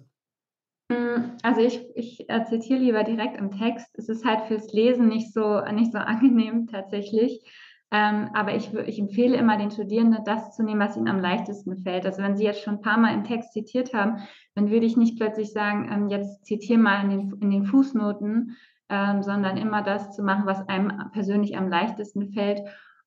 [1.43, 3.87] Also ich, ich zitiere lieber direkt im Text.
[3.97, 7.43] Es ist halt fürs Lesen nicht so, nicht so angenehm tatsächlich.
[7.93, 11.75] Ähm, aber ich, ich empfehle immer den Studierenden, das zu nehmen, was ihnen am leichtesten
[11.77, 12.05] fällt.
[12.05, 14.19] Also wenn sie jetzt schon ein paar Mal im Text zitiert haben,
[14.55, 18.55] dann würde ich nicht plötzlich sagen, ähm, jetzt zitiere mal in den, in den Fußnoten,
[18.87, 22.61] ähm, sondern immer das zu machen, was einem persönlich am leichtesten fällt.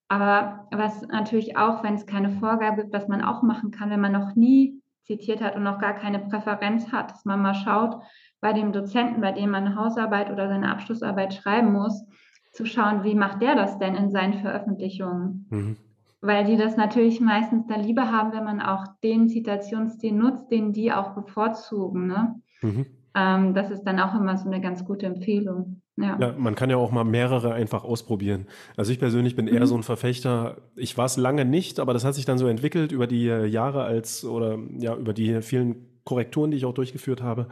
[0.09, 4.01] Aber was natürlich auch, wenn es keine Vorgabe gibt, was man auch machen kann, wenn
[4.01, 8.01] man noch nie zitiert hat und noch gar keine Präferenz hat, dass man mal schaut,
[8.41, 12.05] bei dem Dozenten, bei dem man eine Hausarbeit oder seine Abschlussarbeit schreiben muss,
[12.53, 15.47] zu schauen, wie macht der das denn in seinen Veröffentlichungen?
[15.51, 15.77] Mhm.
[16.21, 20.73] Weil die das natürlich meistens dann lieber haben, wenn man auch den Zitationsstil nutzt, den
[20.73, 22.07] die auch bevorzugen.
[22.07, 22.41] Ne?
[22.63, 22.87] Mhm.
[23.15, 25.83] Ähm, das ist dann auch immer so eine ganz gute Empfehlung.
[25.97, 26.19] Ja.
[26.19, 26.35] ja.
[26.37, 28.47] man kann ja auch mal mehrere einfach ausprobieren.
[28.77, 29.55] Also ich persönlich bin mhm.
[29.55, 30.57] eher so ein Verfechter.
[30.77, 33.85] Ich war es lange nicht, aber das hat sich dann so entwickelt über die Jahre
[33.85, 37.47] als oder ja über die vielen Korrekturen, die ich auch durchgeführt habe.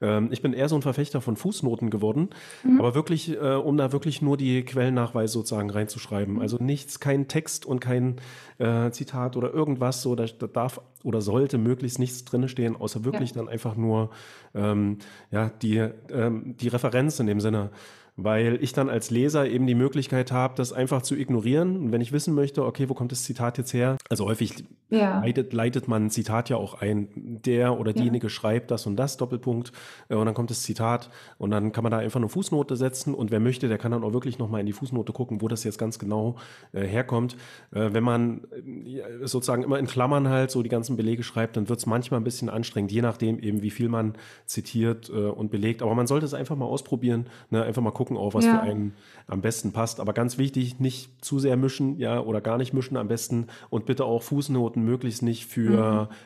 [0.00, 2.30] Ähm, ich bin eher so ein Verfechter von Fußnoten geworden,
[2.62, 2.78] mhm.
[2.78, 6.34] aber wirklich, äh, um da wirklich nur die Quellennachweise sozusagen reinzuschreiben.
[6.34, 6.40] Mhm.
[6.40, 8.16] Also nichts, kein Text und kein
[8.58, 13.04] äh, Zitat oder irgendwas, so da, da, darf oder sollte möglichst nichts drin stehen, außer
[13.04, 13.36] wirklich ja.
[13.36, 14.10] dann einfach nur
[14.54, 14.98] ähm,
[15.30, 15.78] ja, die,
[16.10, 17.70] ähm, die Referenz in dem Sinne.
[18.16, 21.76] Weil ich dann als Leser eben die Möglichkeit habe, das einfach zu ignorieren.
[21.76, 23.98] Und wenn ich wissen möchte, okay, wo kommt das Zitat jetzt her?
[24.08, 25.20] Also häufig ja.
[25.20, 27.08] leitet, leitet man ein Zitat ja auch ein.
[27.14, 28.30] Der oder diejenige ja.
[28.30, 29.72] schreibt das und das, Doppelpunkt,
[30.08, 33.14] äh, und dann kommt das Zitat und dann kann man da einfach eine Fußnote setzen
[33.14, 35.64] und wer möchte, der kann dann auch wirklich nochmal in die Fußnote gucken, wo das
[35.64, 36.36] jetzt ganz genau
[36.72, 37.36] äh, herkommt.
[37.72, 41.68] Äh, wenn man äh, sozusagen immer in Klammern halt so die ganzen Belege schreibt, dann
[41.68, 44.14] wird es manchmal ein bisschen anstrengend, je nachdem eben, wie viel man
[44.46, 45.82] zitiert äh, und belegt.
[45.82, 47.62] Aber man sollte es einfach mal ausprobieren, ne?
[47.62, 48.58] einfach mal gucken, auch was ja.
[48.58, 48.94] für einen
[49.26, 50.00] am besten passt.
[50.00, 53.86] Aber ganz wichtig, nicht zu sehr mischen, ja, oder gar nicht mischen am besten und
[53.86, 56.16] bitte auch Fußnoten möglichst nicht für mhm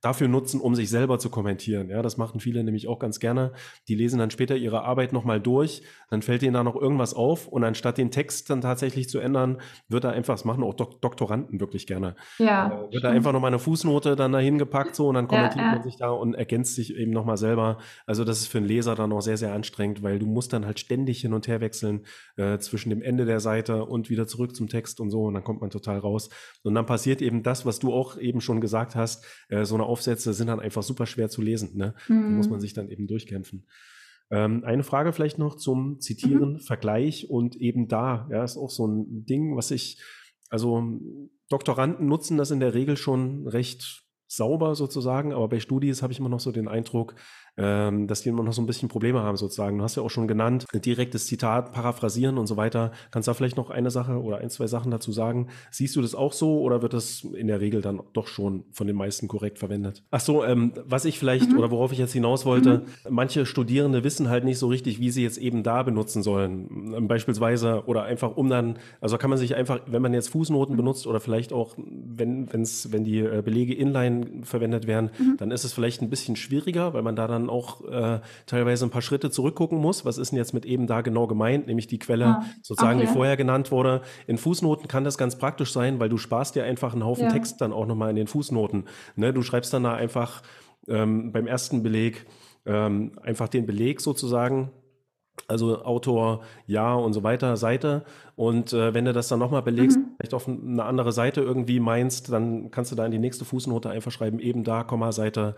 [0.00, 1.88] dafür nutzen, um sich selber zu kommentieren.
[1.88, 3.52] Ja, das machen viele nämlich auch ganz gerne.
[3.88, 7.48] Die lesen dann später ihre Arbeit nochmal durch, dann fällt ihnen da noch irgendwas auf
[7.48, 11.00] und anstatt den Text dann tatsächlich zu ändern, wird da einfach, das machen auch Dok
[11.00, 15.08] Doktoranden wirklich gerne, ja, äh, wird da einfach nochmal eine Fußnote dann dahin gepackt so
[15.08, 15.74] und dann kommentiert ja, ja.
[15.76, 17.78] man sich da und ergänzt sich eben nochmal selber.
[18.06, 20.66] Also das ist für einen Leser dann auch sehr, sehr anstrengend, weil du musst dann
[20.66, 24.54] halt ständig hin und her wechseln äh, zwischen dem Ende der Seite und wieder zurück
[24.54, 26.30] zum Text und so und dann kommt man total raus.
[26.62, 29.86] Und dann passiert eben das, was du auch eben schon gesagt hast, äh, so eine
[29.86, 31.76] Aufsätze sind dann einfach super schwer zu lesen.
[31.76, 31.94] Ne?
[32.08, 32.22] Mhm.
[32.22, 32.62] Da muss man mhm.
[32.62, 33.66] sich dann eben durchkämpfen.
[34.30, 36.60] Ähm, eine Frage vielleicht noch zum Zitieren, mhm.
[36.60, 40.00] Vergleich und eben da, ja, ist auch so ein Ding, was ich,
[40.48, 40.98] also
[41.48, 46.18] Doktoranden nutzen das in der Regel schon recht sauber sozusagen, aber bei Studis habe ich
[46.18, 47.14] immer noch so den Eindruck,
[47.56, 49.78] ähm, dass die immer noch so ein bisschen Probleme haben sozusagen.
[49.78, 52.92] Du hast ja auch schon genannt, direktes Zitat, paraphrasieren und so weiter.
[53.10, 55.48] Kannst du da vielleicht noch eine Sache oder ein, zwei Sachen dazu sagen?
[55.70, 58.86] Siehst du das auch so oder wird das in der Regel dann doch schon von
[58.86, 60.02] den meisten korrekt verwendet?
[60.10, 61.58] Ach so, ähm, was ich vielleicht mhm.
[61.58, 63.14] oder worauf ich jetzt hinaus wollte, mhm.
[63.14, 66.94] manche Studierende wissen halt nicht so richtig, wie sie jetzt eben da benutzen sollen.
[66.96, 70.76] Ähm, beispielsweise oder einfach um dann, also kann man sich einfach, wenn man jetzt Fußnoten
[70.76, 75.36] benutzt oder vielleicht auch, wenn, wenn's, wenn die äh, Belege inline verwendet werden, mhm.
[75.38, 78.86] dann ist es vielleicht ein bisschen schwieriger, weil man da dann dann auch äh, teilweise
[78.86, 80.04] ein paar Schritte zurückgucken muss.
[80.04, 81.66] Was ist denn jetzt mit eben da genau gemeint?
[81.66, 83.06] Nämlich die Quelle ah, sozusagen, okay.
[83.06, 84.02] die vorher genannt wurde.
[84.26, 87.30] In Fußnoten kann das ganz praktisch sein, weil du sparst dir einfach einen Haufen ja.
[87.30, 88.84] Text dann auch nochmal in den Fußnoten.
[89.16, 89.32] Ne?
[89.32, 90.42] Du schreibst dann da einfach
[90.88, 92.26] ähm, beim ersten Beleg
[92.66, 94.70] ähm, einfach den Beleg sozusagen
[95.48, 98.04] also Autor, ja und so weiter, Seite.
[98.36, 100.06] Und äh, wenn du das dann nochmal belegst, mhm.
[100.16, 103.90] vielleicht auf eine andere Seite irgendwie meinst, dann kannst du da in die nächste Fußnote
[103.90, 105.54] einfach schreiben, eben da, Komma, Seite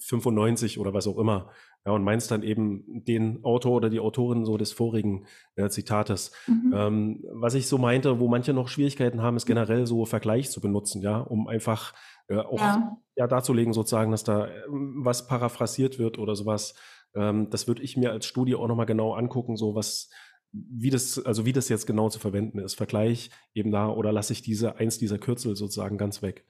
[0.00, 1.50] 95 oder was auch immer.
[1.84, 6.32] Ja, und meinst dann eben den Autor oder die Autorin so des vorigen äh, Zitates.
[6.48, 6.74] Mhm.
[6.74, 10.60] Ähm, was ich so meinte, wo manche noch Schwierigkeiten haben, ist generell so Vergleich zu
[10.60, 11.94] benutzen, ja, um einfach
[12.28, 12.96] äh, auch ja.
[13.14, 13.26] ja.
[13.28, 16.74] darzulegen sozusagen, dass da äh, was paraphrasiert wird oder sowas.
[17.14, 20.10] Ähm, das würde ich mir als Studie auch nochmal genau angucken, so was,
[20.50, 22.74] wie das, also wie das jetzt genau zu verwenden ist.
[22.74, 26.46] Vergleich eben da oder lasse ich diese, eins dieser Kürzel sozusagen ganz weg.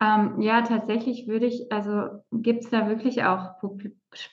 [0.00, 3.58] Ähm, ja, tatsächlich würde ich, also gibt es da wirklich auch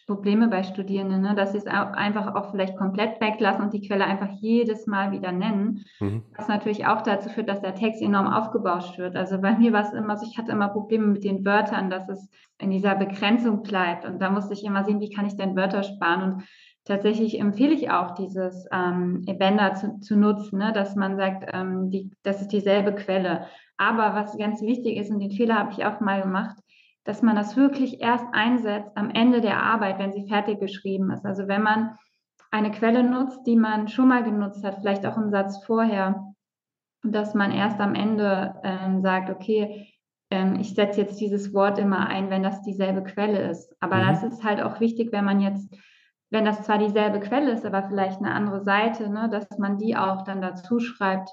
[0.05, 1.33] Probleme bei Studierenden, ne?
[1.33, 5.31] dass sie es einfach auch vielleicht komplett weglassen und die Quelle einfach jedes Mal wieder
[5.31, 6.23] nennen, mhm.
[6.37, 9.15] was natürlich auch dazu führt, dass der Text enorm aufgebauscht wird.
[9.15, 12.07] Also bei mir war es immer so, ich hatte immer Probleme mit den Wörtern, dass
[12.09, 15.55] es in dieser Begrenzung bleibt und da musste ich immer sehen, wie kann ich denn
[15.55, 16.43] Wörter sparen und
[16.85, 20.71] tatsächlich empfehle ich auch dieses ähm, Ebenda zu, zu nutzen, ne?
[20.71, 23.47] dass man sagt, ähm, die, das ist dieselbe Quelle.
[23.77, 26.55] Aber was ganz wichtig ist, und den Fehler habe ich auch mal gemacht,
[27.03, 31.25] dass man das wirklich erst einsetzt am Ende der Arbeit, wenn sie fertig geschrieben ist.
[31.25, 31.97] Also wenn man
[32.51, 36.33] eine Quelle nutzt, die man schon mal genutzt hat, vielleicht auch einen Satz vorher,
[37.03, 39.93] dass man erst am Ende ähm, sagt, okay,
[40.31, 43.75] ähm, ich setze jetzt dieses Wort immer ein, wenn das dieselbe Quelle ist.
[43.79, 44.07] Aber mhm.
[44.07, 45.75] das ist halt auch wichtig, wenn man jetzt
[46.31, 49.95] wenn das zwar dieselbe Quelle ist, aber vielleicht eine andere Seite, ne, dass man die
[49.95, 51.29] auch dann dazu schreibt.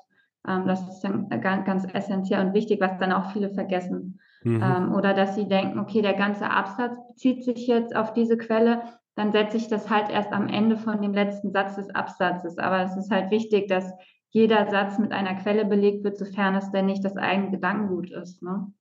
[0.47, 4.21] Ähm, das ist dann ganz, essentiell und wichtig, was dann auch viele vergessen.
[4.45, 4.63] Mhm.
[4.63, 8.83] Ähm, oder dass sie denken, okay, der ganze Absatz bezieht sich jetzt auf diese Quelle,
[9.15, 12.59] dann setze ich das halt erst am Ende von dem letzten Satz des Absatzes.
[12.59, 13.93] Aber es ist halt wichtig, dass
[14.31, 18.43] jeder Satz mit einer Quelle belegt wird, sofern es denn nicht das eigene Gedankengut ist.
[18.43, 18.73] Ne?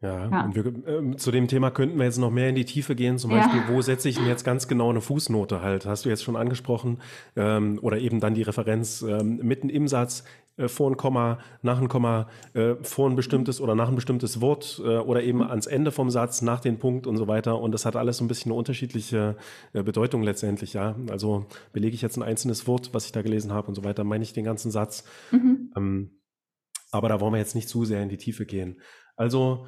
[0.00, 0.50] Ja, ja.
[0.54, 3.18] wir, äh, zu dem Thema könnten wir jetzt noch mehr in die Tiefe gehen.
[3.18, 3.68] Zum Beispiel, ja.
[3.68, 5.86] wo setze ich denn jetzt ganz genau eine Fußnote halt?
[5.86, 6.98] Hast du jetzt schon angesprochen.
[7.34, 10.22] Ähm, oder eben dann die Referenz ähm, mitten im Satz,
[10.56, 14.40] äh, vor ein Komma, nach ein Komma, äh, vor ein bestimmtes oder nach ein bestimmtes
[14.40, 17.60] Wort äh, oder eben ans Ende vom Satz, nach den Punkt und so weiter.
[17.60, 19.36] Und das hat alles so ein bisschen eine unterschiedliche
[19.72, 20.96] äh, Bedeutung letztendlich, ja.
[21.10, 24.04] Also belege ich jetzt ein einzelnes Wort, was ich da gelesen habe und so weiter,
[24.04, 25.04] meine ich den ganzen Satz.
[25.30, 25.72] Mhm.
[25.76, 26.20] Ähm,
[26.90, 28.80] aber da wollen wir jetzt nicht zu sehr in die Tiefe gehen.
[29.16, 29.66] Also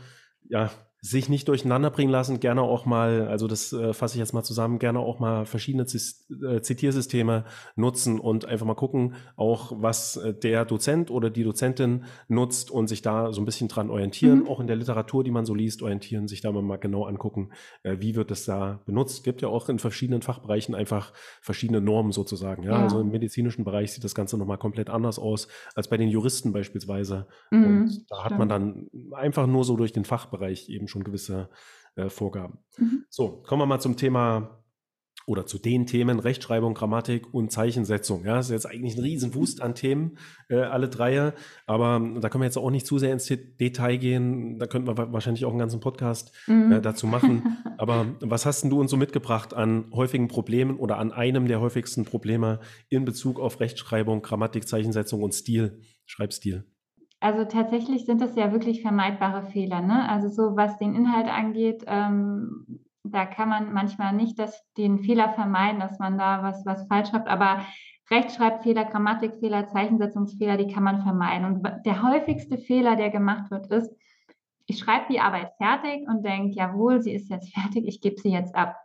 [0.48, 0.70] ja,
[1.00, 4.42] sich nicht durcheinander bringen lassen, gerne auch mal, also das äh, fasse ich jetzt mal
[4.42, 7.44] zusammen, gerne auch mal verschiedene Zis äh, Zitiersysteme
[7.76, 12.88] nutzen und einfach mal gucken, auch was äh, der Dozent oder die Dozentin nutzt und
[12.88, 14.48] sich da so ein bisschen dran orientieren, mhm.
[14.48, 17.50] auch in der Literatur, die man so liest, orientieren, sich da mal genau angucken,
[17.84, 19.22] äh, wie wird es da benutzt.
[19.22, 22.64] Gibt ja auch in verschiedenen Fachbereichen einfach verschiedene Normen sozusagen.
[22.64, 22.72] Ja?
[22.72, 22.82] ja.
[22.82, 25.46] Also im medizinischen Bereich sieht das Ganze nochmal komplett anders aus
[25.76, 27.26] als bei den Juristen beispielsweise.
[27.52, 31.48] Mhm, und da hat man dann einfach nur so durch den Fachbereich eben schon gewisse
[31.96, 32.58] äh, Vorgaben.
[32.76, 33.04] Mhm.
[33.10, 34.58] So, kommen wir mal zum Thema
[35.28, 38.24] oder zu den Themen Rechtschreibung, Grammatik und Zeichensetzung.
[38.24, 40.16] Ja, das ist jetzt eigentlich ein Riesenwust an Themen,
[40.48, 41.34] äh, alle drei.
[41.66, 44.58] Aber da können wir jetzt auch nicht zu sehr ins Detail gehen.
[44.58, 46.72] Da könnten wir wahrscheinlich auch einen ganzen Podcast mhm.
[46.72, 47.58] äh, dazu machen.
[47.76, 51.60] Aber was hast denn du uns so mitgebracht an häufigen Problemen oder an einem der
[51.60, 56.64] häufigsten Probleme in Bezug auf Rechtschreibung, Grammatik, Zeichensetzung und Stil, Schreibstil?
[57.20, 59.80] Also tatsächlich sind das ja wirklich vermeidbare Fehler.
[59.80, 60.08] Ne?
[60.08, 65.30] Also so was den Inhalt angeht, ähm, da kann man manchmal nicht das, den Fehler
[65.30, 67.64] vermeiden, dass man da was, was falsch schreibt, aber
[68.10, 71.44] Rechtschreibfehler, Grammatikfehler, Zeichensetzungsfehler, die kann man vermeiden.
[71.44, 73.94] Und der häufigste Fehler, der gemacht wird, ist,
[74.66, 78.30] ich schreibe die Arbeit fertig und denke, jawohl, sie ist jetzt fertig, ich gebe sie
[78.30, 78.76] jetzt ab.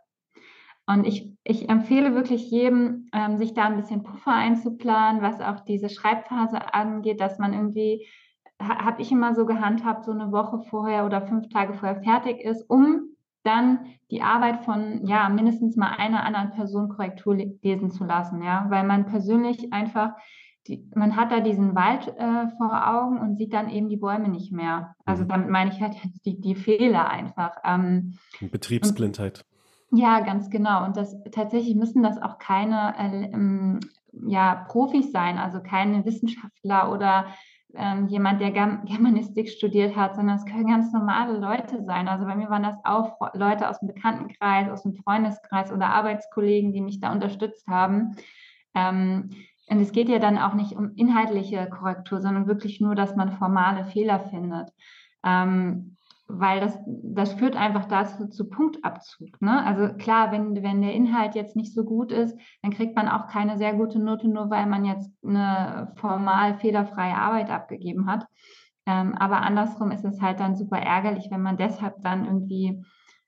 [0.86, 5.60] Und ich, ich empfehle wirklich jedem, ähm, sich da ein bisschen Puffer einzuplanen, was auch
[5.60, 8.06] diese Schreibphase angeht, dass man irgendwie
[8.68, 12.68] habe ich immer so gehandhabt, so eine Woche vorher oder fünf Tage vorher fertig ist,
[12.68, 13.10] um
[13.42, 18.66] dann die Arbeit von ja mindestens mal einer anderen Person Korrektur lesen zu lassen, ja,
[18.68, 20.14] weil man persönlich einfach
[20.66, 24.28] die, man hat da diesen Wald äh, vor Augen und sieht dann eben die Bäume
[24.28, 24.94] nicht mehr.
[25.04, 25.28] Also mhm.
[25.28, 27.56] damit meine ich halt die, die Fehler einfach.
[27.64, 29.44] Ähm, Betriebsblindheit.
[29.90, 30.84] Und, ja, ganz genau.
[30.84, 33.80] Und das tatsächlich müssen das auch keine äh, ähm,
[34.12, 37.26] ja, Profis sein, also keine Wissenschaftler oder
[37.76, 42.08] ähm, jemand, der Germanistik studiert hat, sondern es können ganz normale Leute sein.
[42.08, 46.72] Also bei mir waren das auch Leute aus dem Bekanntenkreis, aus dem Freundeskreis oder Arbeitskollegen,
[46.72, 48.16] die mich da unterstützt haben.
[48.74, 49.30] Ähm,
[49.68, 53.32] und es geht ja dann auch nicht um inhaltliche Korrektur, sondern wirklich nur, dass man
[53.32, 54.70] formale Fehler findet.
[55.24, 55.96] Ähm,
[56.26, 59.40] weil das, das führt einfach dazu zu Punktabzug.
[59.42, 59.64] Ne?
[59.64, 63.28] Also klar, wenn, wenn der Inhalt jetzt nicht so gut ist, dann kriegt man auch
[63.28, 68.26] keine sehr gute Note, nur weil man jetzt eine formal fehlerfreie Arbeit abgegeben hat.
[68.86, 72.82] Ähm, aber andersrum ist es halt dann super ärgerlich, wenn man deshalb dann irgendwie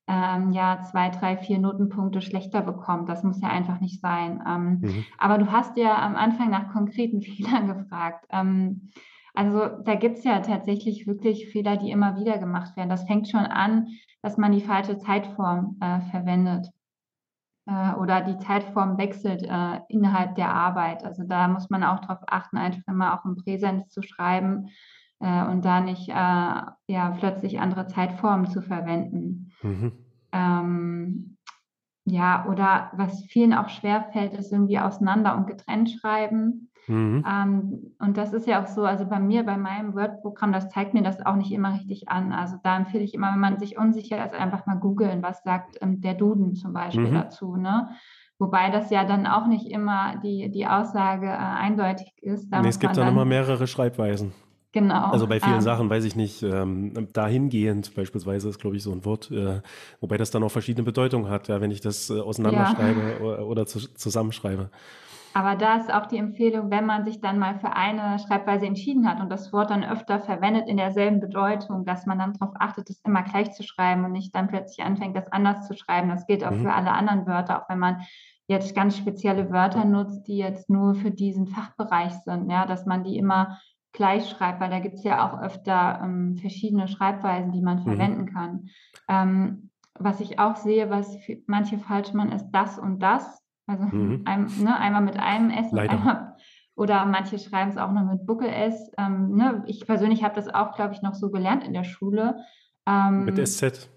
[0.07, 3.09] ähm, ja zwei, drei, vier Notenpunkte schlechter bekommt.
[3.09, 4.43] Das muss ja einfach nicht sein.
[4.47, 5.05] Ähm, mhm.
[5.19, 8.27] Aber du hast ja am Anfang nach konkreten Fehlern gefragt.
[9.37, 12.89] Also da gibt es ja tatsächlich wirklich Fehler, die immer wieder gemacht werden.
[12.89, 13.89] Das fängt schon an,
[14.23, 16.71] dass man die falsche Zeitform äh, verwendet
[17.67, 21.05] äh, oder die Zeitform wechselt äh, innerhalb der Arbeit.
[21.05, 24.71] Also da muss man auch darauf achten, einfach immer auch im Präsens zu schreiben
[25.21, 29.53] äh, und da nicht äh, ja, plötzlich andere Zeitformen zu verwenden.
[29.63, 29.93] Mhm.
[30.33, 31.37] Ähm,
[32.07, 36.71] ja, oder was vielen auch schwerfällt, ist irgendwie auseinander und getrennt schreiben.
[36.87, 37.25] Mhm.
[37.29, 40.95] Ähm, und das ist ja auch so, also bei mir, bei meinem Word-Programm, das zeigt
[40.95, 42.33] mir das auch nicht immer richtig an.
[42.33, 45.79] Also da empfehle ich immer, wenn man sich unsicher ist, einfach mal googeln, was sagt
[45.81, 47.15] ähm, der Duden zum Beispiel mhm.
[47.15, 47.57] dazu.
[47.57, 47.89] Ne?
[48.39, 52.51] Wobei das ja dann auch nicht immer die, die Aussage äh, eindeutig ist.
[52.51, 54.33] Da nee, es gibt dann immer mehrere Schreibweisen.
[54.77, 55.07] Genau.
[55.07, 58.93] Also bei vielen ähm, Sachen weiß ich nicht, ähm, dahingehend beispielsweise ist, glaube ich, so
[58.93, 59.63] ein Wort, äh,
[60.03, 63.25] wobei das dann auch verschiedene Bedeutungen hat, ja, wenn ich das äh, auseinanderschreibe ja.
[63.25, 64.69] oder, oder zu, zusammenschreibe.
[65.37, 69.07] Aber da ist auch die Empfehlung, wenn man sich dann mal für eine Schreibweise entschieden
[69.07, 72.89] hat und das Wort dann öfter verwendet in derselben Bedeutung, dass man dann darauf achtet,
[72.89, 76.09] es immer gleich zu schreiben und nicht dann plötzlich anfängt, das anders zu schreiben.
[76.09, 76.63] Das gilt auch mhm.
[76.63, 78.01] für alle anderen Wörter, auch wenn man
[78.47, 83.05] jetzt ganz spezielle Wörter nutzt, die jetzt nur für diesen Fachbereich sind, ja, dass man
[83.05, 83.59] die immer
[83.93, 87.83] gleich schreibt, weil da gibt es ja auch öfter ähm, verschiedene Schreibweisen, die man mhm.
[87.83, 88.71] verwenden kann.
[89.07, 89.69] Ähm,
[89.99, 91.15] was ich auch sehe, was
[91.47, 93.46] manche falsch machen, ist das und das.
[93.67, 94.23] Also mhm.
[94.25, 96.37] ein, ne, einmal mit einem S, einmal,
[96.77, 98.93] oder manche schreiben es auch noch mit Buckel-S.
[98.99, 102.37] Ähm, ne, ich persönlich habe das auch, glaube ich, noch so gelernt in der Schule.
[102.87, 103.91] Ähm, mit SZ.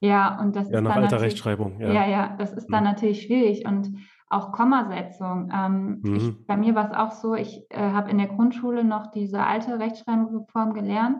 [0.00, 1.80] Ja, und das ja, ist nach dann alter Rechtschreibung.
[1.80, 1.92] Ja.
[1.92, 2.90] ja, ja, das ist dann mhm.
[2.90, 3.96] natürlich schwierig und
[4.28, 5.50] auch Kommasetzung.
[5.54, 6.16] Ähm, mhm.
[6.16, 9.44] ich, bei mir war es auch so, ich äh, habe in der Grundschule noch diese
[9.44, 11.18] alte Rechtschreibungsreform gelernt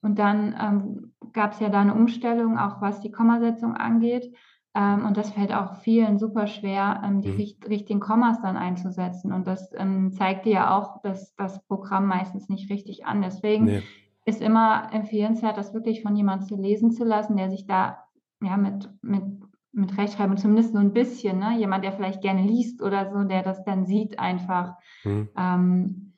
[0.00, 4.34] und dann ähm, gab es ja da eine Umstellung, auch was die Kommasetzung angeht.
[4.76, 7.66] Ähm, und das fällt auch vielen super schwer, ähm, die mhm.
[7.66, 9.32] richtigen Kommas dann einzusetzen.
[9.32, 13.22] Und das ähm, zeigt dir ja auch, dass das Programm meistens nicht richtig an.
[13.22, 13.82] Deswegen nee.
[14.26, 18.04] ist immer empfehlenswert, das wirklich von jemandem zu lesen zu lassen, der sich da
[18.42, 19.24] ja mit, mit,
[19.72, 21.56] mit Rechtschreibung zumindest so ein bisschen, ne?
[21.58, 24.74] jemand, der vielleicht gerne liest oder so, der das dann sieht einfach.
[25.04, 25.30] Mhm.
[25.38, 26.12] Ähm,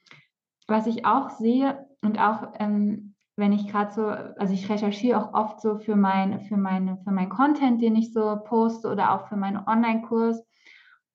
[0.67, 5.33] was ich auch sehe und auch ähm, wenn ich gerade so, also ich recherchiere auch
[5.33, 9.29] oft so für mein, für meine, für meinen Content, den ich so poste oder auch
[9.29, 10.45] für meinen Online-Kurs.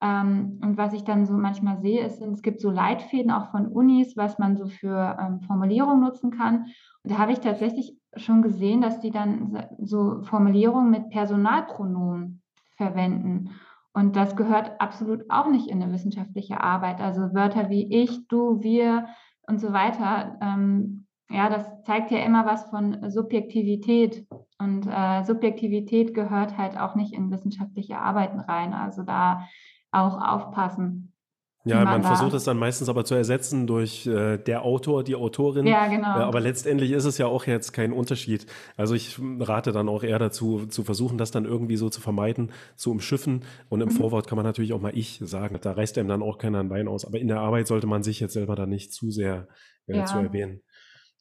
[0.01, 3.67] Ähm, und was ich dann so manchmal sehe, ist, es gibt so Leitfäden auch von
[3.67, 6.65] Unis, was man so für ähm, Formulierungen nutzen kann.
[7.03, 12.41] Und da habe ich tatsächlich schon gesehen, dass die dann so Formulierungen mit Personalpronomen
[12.77, 13.51] verwenden.
[13.93, 16.99] Und das gehört absolut auch nicht in eine wissenschaftliche Arbeit.
[16.99, 19.07] Also Wörter wie ich, du, wir
[19.47, 20.37] und so weiter.
[20.41, 24.27] Ähm, ja, das zeigt ja immer was von Subjektivität.
[24.59, 28.73] Und äh, Subjektivität gehört halt auch nicht in wissenschaftliche Arbeiten rein.
[28.73, 29.47] Also da
[29.91, 31.13] auch aufpassen.
[31.65, 35.15] Ja, man, man versucht es dann meistens aber zu ersetzen durch äh, der Autor, die
[35.15, 35.65] Autorin.
[35.65, 36.19] Ja, genau.
[36.19, 38.45] Äh, aber letztendlich ist es ja auch jetzt kein Unterschied.
[38.75, 42.51] Also ich rate dann auch eher dazu, zu versuchen, das dann irgendwie so zu vermeiden,
[42.75, 43.45] zu umschiffen.
[43.69, 43.93] Und im mhm.
[43.93, 45.57] Vorwort kann man natürlich auch mal ich sagen.
[45.61, 47.05] Da reißt einem dann auch keiner ein Bein aus.
[47.05, 49.47] Aber in der Arbeit sollte man sich jetzt selber dann nicht zu sehr
[49.87, 50.05] äh, ja.
[50.05, 50.61] zu erwähnen.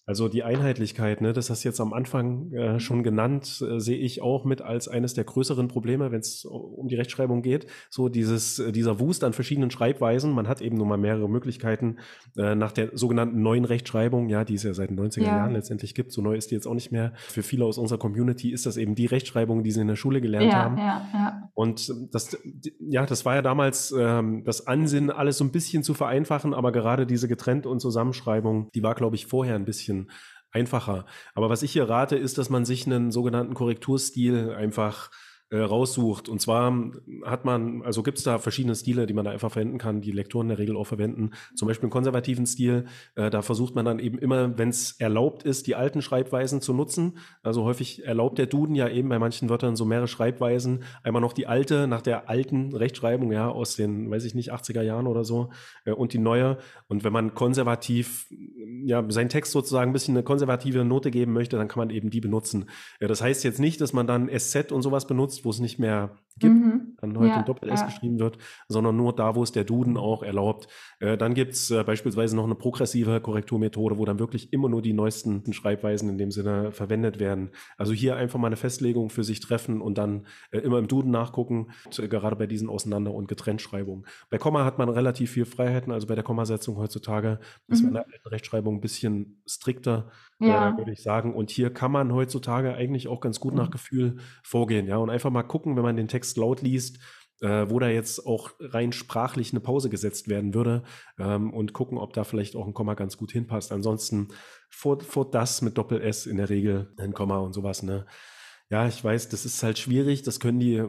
[0.05, 3.99] Also die Einheitlichkeit, ne, das hast du jetzt am Anfang äh, schon genannt, äh, sehe
[3.99, 7.67] ich auch mit als eines der größeren Probleme, wenn es um die Rechtschreibung geht.
[7.89, 10.33] So dieses, äh, dieser Wust an verschiedenen Schreibweisen.
[10.33, 11.99] Man hat eben nun mal mehrere Möglichkeiten
[12.37, 15.37] äh, nach der sogenannten neuen Rechtschreibung, ja, die es ja seit den 90er ja.
[15.37, 16.11] Jahren letztendlich gibt.
[16.11, 17.13] So neu ist die jetzt auch nicht mehr.
[17.17, 20.21] Für viele aus unserer Community ist das eben die Rechtschreibung, die sie in der Schule
[20.21, 20.79] gelernt ja, haben.
[20.79, 21.51] Ja, ja.
[21.55, 22.37] Und das,
[22.81, 26.73] ja, das war ja damals ähm, das Ansinnen, alles so ein bisschen zu vereinfachen, aber
[26.73, 30.11] gerade diese Getrennt- und Zusammenschreibung, die war, glaube ich, vorher ein bisschen bisschen
[30.51, 31.07] einfacher.
[31.35, 35.11] Aber was ich hier rate, ist, dass man sich einen sogenannten Korrekturstil einfach
[35.53, 36.31] äh, raussucht.
[36.31, 36.73] Und zwar
[37.27, 40.11] hat man, also gibt es da verschiedene Stile, die man da einfach verwenden kann, die
[40.11, 41.33] Lektoren in der Regel auch verwenden.
[41.55, 42.87] Zum Beispiel einen konservativen Stil.
[43.17, 46.73] Äh, da versucht man dann eben immer, wenn es erlaubt ist, die alten Schreibweisen zu
[46.73, 47.19] nutzen.
[47.43, 50.85] Also häufig erlaubt der Duden ja eben bei manchen Wörtern so mehrere Schreibweisen.
[51.03, 54.81] Einmal noch die alte, nach der alten Rechtschreibung, ja, aus den, weiß ich nicht, 80er
[54.81, 55.51] Jahren oder so,
[55.85, 56.57] äh, und die neue.
[56.89, 58.27] Und wenn man konservativ,
[58.85, 62.09] ja, seinen Text sozusagen ein bisschen eine konservative Note geben möchte, dann kann man eben
[62.09, 62.71] die benutzen.
[63.01, 66.11] das heißt jetzt nicht, dass man dann SZ und sowas benutzt, wo es nicht mehr
[66.39, 66.97] gibt, mhm.
[67.01, 67.87] dann heute ja, Doppel-S ja.
[67.87, 70.69] geschrieben wird, sondern nur da, wo es der Duden auch erlaubt.
[71.01, 74.83] Äh, dann gibt es äh, beispielsweise noch eine progressive Korrekturmethode, wo dann wirklich immer nur
[74.83, 77.51] die neuesten Schreibweisen in dem Sinne verwendet werden.
[77.77, 81.11] Also hier einfach mal eine Festlegung für sich treffen und dann äh, immer im Duden
[81.11, 84.07] nachgucken, und, äh, gerade bei diesen Auseinander- und Getrenntschreibungen.
[84.31, 87.93] Bei Komma hat man relativ viel Freiheiten, also bei der Kommasetzung heutzutage ist mhm.
[87.93, 90.11] man in der Rechtschreibung ein bisschen strikter,
[90.41, 90.77] äh, ja.
[90.77, 91.35] würde ich sagen.
[91.35, 93.59] Und hier kann man heutzutage eigentlich auch ganz gut mhm.
[93.59, 96.99] nach Gefühl vorgehen, ja, und einfach mal gucken, wenn man den Text laut liest,
[97.41, 100.85] äh, wo da jetzt auch rein sprachlich eine Pause gesetzt werden würde
[101.19, 103.73] ähm, und gucken, ob da vielleicht auch ein Komma ganz gut hinpasst.
[103.73, 104.29] Ansonsten
[104.71, 108.07] vor, vor das mit Doppel-S in der Regel ein Komma und sowas, ne?
[108.71, 110.23] Ja, ich weiß, das ist halt schwierig.
[110.23, 110.83] Das können die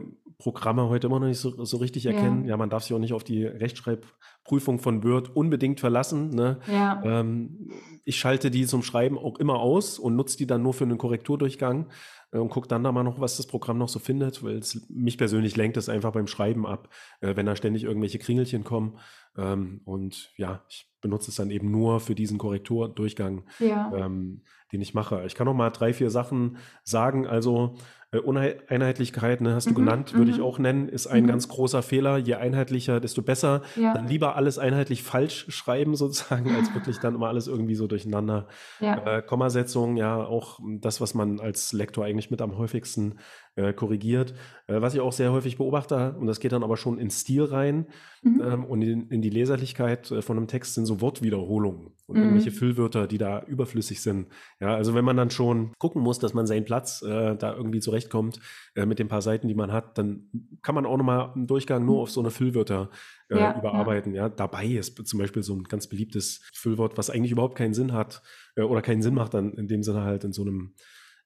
[0.44, 2.42] Programme heute immer noch nicht so, so richtig erkennen.
[2.42, 2.50] Ja.
[2.50, 2.56] ja.
[2.58, 6.28] man darf sich auch nicht auf die Rechtschreibprüfung von Word unbedingt verlassen.
[6.28, 6.60] Ne?
[6.70, 7.02] Ja.
[7.02, 7.70] Ähm,
[8.04, 10.98] ich schalte die zum Schreiben auch immer aus und nutze die dann nur für einen
[10.98, 11.86] Korrekturdurchgang
[12.30, 14.86] äh, und gucke dann da mal noch, was das Programm noch so findet, weil es
[14.90, 16.90] mich persönlich lenkt es einfach beim Schreiben ab,
[17.22, 18.98] äh, wenn da ständig irgendwelche Kringelchen kommen.
[19.38, 23.90] Ähm, und ja, ich benutze es dann eben nur für diesen Korrekturdurchgang, ja.
[23.96, 24.42] ähm,
[24.74, 25.22] den ich mache.
[25.26, 27.26] Ich kann noch mal drei, vier Sachen sagen.
[27.26, 27.76] Also
[28.10, 30.44] äh, Uneinheitlichkeit, ne, hast du mhm, genannt, würde ich mhm.
[30.44, 31.28] auch nennen, ist ein mhm.
[31.28, 32.16] ganz großer Fehler.
[32.18, 33.62] Je einheitlicher, desto besser.
[33.76, 33.94] Ja.
[33.94, 38.48] Dann lieber alles einheitlich falsch schreiben sozusagen, als wirklich dann immer alles irgendwie so durcheinander.
[38.80, 39.18] Ja.
[39.18, 43.18] Äh, Kommasetzung, ja, auch das, was man als Lektor eigentlich mit am häufigsten
[43.56, 44.34] äh, korrigiert.
[44.66, 47.44] Äh, was ich auch sehr häufig beobachte, und das geht dann aber schon ins Stil
[47.44, 47.86] rein
[48.22, 48.42] mhm.
[48.42, 52.22] ähm, und in, in, die Leserlichkeit äh, von einem Text sind so Wortwiederholungen und mhm.
[52.22, 54.28] irgendwelche Füllwörter, die da überflüssig sind.
[54.60, 57.80] Ja, also wenn man dann schon gucken muss, dass man seinen Platz äh, da irgendwie
[57.80, 58.40] zurechtkommt
[58.74, 60.30] äh, mit den paar Seiten, die man hat, dann
[60.62, 62.02] kann man auch nochmal einen Durchgang nur mhm.
[62.02, 62.90] auf so eine Füllwörter
[63.30, 64.14] ja, überarbeiten.
[64.14, 64.24] Ja.
[64.24, 64.28] ja.
[64.28, 68.22] dabei ist zum Beispiel so ein ganz beliebtes Füllwort, was eigentlich überhaupt keinen Sinn hat
[68.56, 70.74] oder keinen Sinn macht dann in dem Sinne halt in so einem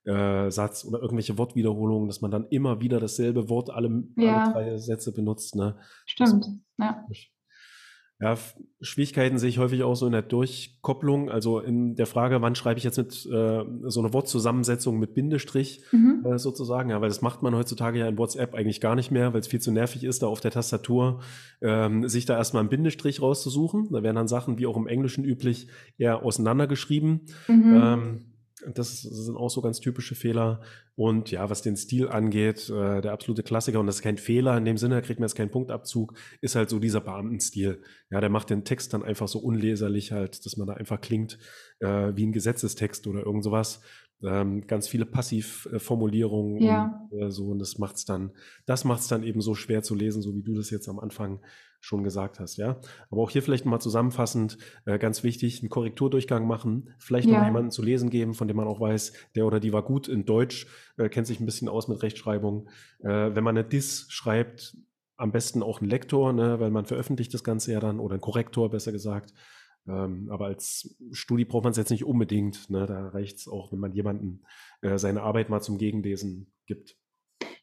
[0.08, 4.44] äh, Satz oder irgendwelche Wortwiederholungen, dass man dann immer wieder dasselbe Wort alle, ja.
[4.44, 5.54] alle drei Sätze benutzt.
[5.54, 5.76] Ne?
[6.06, 6.46] Stimmt,
[6.78, 7.04] ja.
[8.20, 8.36] Ja,
[8.80, 12.78] Schwierigkeiten sehe ich häufig auch so in der Durchkopplung, also in der Frage, wann schreibe
[12.78, 16.26] ich jetzt mit äh, so einer Wortzusammensetzung mit Bindestrich mhm.
[16.26, 19.32] äh, sozusagen, ja, weil das macht man heutzutage ja in WhatsApp eigentlich gar nicht mehr,
[19.34, 21.20] weil es viel zu nervig ist, da auf der Tastatur
[21.60, 23.88] ähm, sich da erstmal einen Bindestrich rauszusuchen.
[23.92, 27.26] Da werden dann Sachen, wie auch im Englischen üblich, eher auseinandergeschrieben.
[27.46, 27.80] Mhm.
[27.80, 28.27] Ähm,
[28.74, 30.60] das sind auch so ganz typische Fehler.
[30.94, 34.56] Und ja, was den Stil angeht, äh, der absolute Klassiker, und das ist kein Fehler
[34.56, 37.82] in dem Sinne, da kriegt man jetzt keinen Punktabzug, ist halt so dieser Beamtenstil.
[38.10, 41.38] Ja, der macht den Text dann einfach so unleserlich halt, dass man da einfach klingt
[41.80, 43.80] äh, wie ein Gesetzestext oder irgend sowas.
[44.22, 47.06] Ähm, ganz viele Passivformulierungen ja.
[47.10, 48.32] und äh, so, und das macht's dann,
[48.66, 51.40] das macht's dann eben so schwer zu lesen, so wie du das jetzt am Anfang
[51.80, 52.80] schon gesagt hast, ja.
[53.10, 57.38] Aber auch hier vielleicht mal zusammenfassend, äh, ganz wichtig, einen Korrekturdurchgang machen, vielleicht ja.
[57.38, 60.08] noch jemanden zu lesen geben, von dem man auch weiß, der oder die war gut
[60.08, 60.66] in Deutsch,
[60.96, 62.68] äh, kennt sich ein bisschen aus mit Rechtschreibung.
[63.00, 64.76] Äh, wenn man eine Dis schreibt,
[65.16, 68.20] am besten auch einen Lektor, ne, weil man veröffentlicht das Ganze ja dann, oder einen
[68.20, 69.32] Korrektor besser gesagt.
[69.88, 72.68] Ähm, aber als Studi braucht man es jetzt nicht unbedingt.
[72.70, 72.86] Ne?
[72.86, 74.42] Da reicht es auch, wenn man jemanden
[74.82, 76.96] äh, seine Arbeit mal zum Gegenlesen gibt.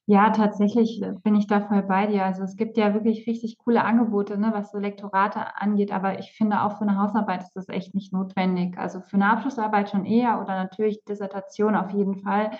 [0.07, 2.25] Ja, tatsächlich äh, bin ich da voll bei dir.
[2.25, 6.31] Also es gibt ja wirklich richtig coole Angebote, ne, was so Lektorate angeht, aber ich
[6.33, 8.77] finde auch für eine Hausarbeit ist das echt nicht notwendig.
[8.77, 12.51] Also für eine Abschlussarbeit schon eher oder natürlich Dissertation auf jeden Fall.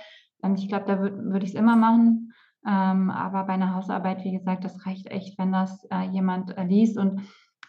[0.44, 2.34] Ähm, ich glaube, da würde würd ich es immer machen.
[2.68, 6.64] Ähm, aber bei einer Hausarbeit, wie gesagt, das reicht echt, wenn das äh, jemand äh,
[6.64, 6.98] liest.
[6.98, 7.22] Und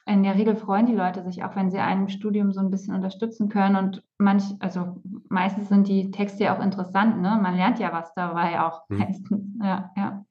[0.04, 2.94] in der Regel freuen die Leute sich auch, wenn sie einem Studium so ein bisschen
[2.94, 3.76] unterstützen können.
[3.76, 7.38] Und manch, also meistens sind die Texte ja auch interessant, ne?
[7.42, 8.98] Man lernt ja was dabei auch mhm.
[8.98, 9.44] meistens.
[9.62, 10.24] Ja, ja.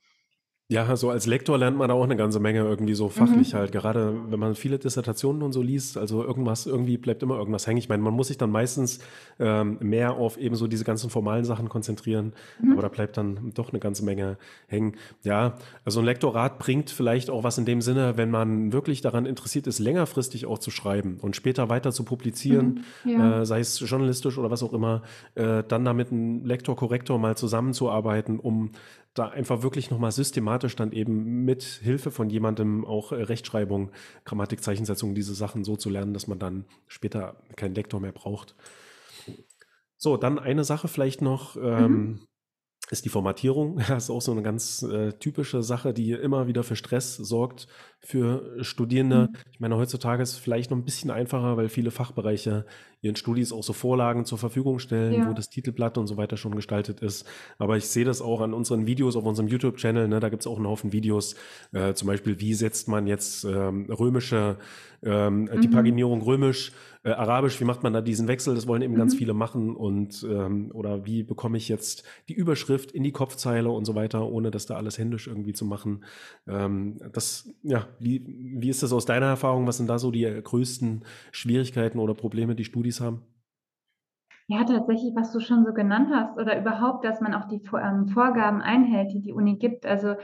[0.68, 3.58] Ja, so als Lektor lernt man da auch eine ganze Menge irgendwie so fachlich mhm.
[3.58, 3.72] halt.
[3.72, 7.78] Gerade wenn man viele Dissertationen und so liest, also irgendwas, irgendwie bleibt immer irgendwas hängen.
[7.78, 8.98] Ich meine, man muss sich dann meistens
[9.38, 12.72] ähm, mehr auf eben so diese ganzen formalen Sachen konzentrieren, mhm.
[12.72, 14.96] aber da bleibt dann doch eine ganze Menge hängen.
[15.22, 19.28] Ja, also ein Lektorat bringt vielleicht auch was in dem Sinne, wenn man wirklich daran
[19.28, 23.12] interessiert ist, längerfristig auch zu schreiben und später weiter zu publizieren, mhm.
[23.12, 23.42] ja.
[23.42, 25.04] äh, sei es journalistisch oder was auch immer,
[25.36, 28.72] äh, dann damit ein Lektor, Korrektor mal zusammenzuarbeiten, um
[29.16, 33.92] da einfach wirklich nochmal systematisch dann eben mit Hilfe von jemandem auch äh, Rechtschreibung,
[34.26, 38.56] Grammatik, Zeichensetzung, diese Sachen so zu lernen, dass man dann später keinen Lektor mehr braucht.
[39.98, 41.56] So, dann eine Sache vielleicht noch.
[41.56, 42.20] Ähm, mhm
[42.92, 43.78] ist die Formatierung.
[43.88, 47.68] Das ist auch so eine ganz äh, typische Sache, die immer wieder für Stress sorgt
[48.06, 49.30] für Studierende.
[49.32, 49.38] Mhm.
[49.52, 52.66] Ich meine, heutzutage ist es vielleicht noch ein bisschen einfacher, weil viele Fachbereiche
[53.02, 55.30] ihren Studis auch so Vorlagen zur Verfügung stellen, ja.
[55.30, 57.26] wo das Titelblatt und so weiter schon gestaltet ist.
[57.58, 60.08] Aber ich sehe das auch an unseren Videos auf unserem YouTube-Channel.
[60.08, 60.20] Ne?
[60.20, 61.36] Da gibt es auch einen Haufen Videos,
[61.72, 64.58] äh, zum Beispiel, wie setzt man jetzt ähm, römische,
[65.04, 65.62] ähm, mhm.
[65.62, 66.72] die Paginierung römisch
[67.06, 68.56] äh, Arabisch, wie macht man da diesen Wechsel?
[68.56, 68.98] Das wollen eben mhm.
[68.98, 73.70] ganz viele machen und ähm, oder wie bekomme ich jetzt die Überschrift in die Kopfzeile
[73.70, 76.04] und so weiter, ohne das da alles händisch irgendwie zu machen.
[76.48, 79.68] Ähm, das, ja, wie, wie ist das aus deiner Erfahrung?
[79.68, 83.22] Was sind da so die größten Schwierigkeiten oder Probleme, die Studis haben?
[84.48, 88.08] Ja, tatsächlich, was du schon so genannt hast, oder überhaupt, dass man auch die ähm,
[88.08, 89.86] Vorgaben einhält, die die Uni gibt.
[89.86, 90.16] Also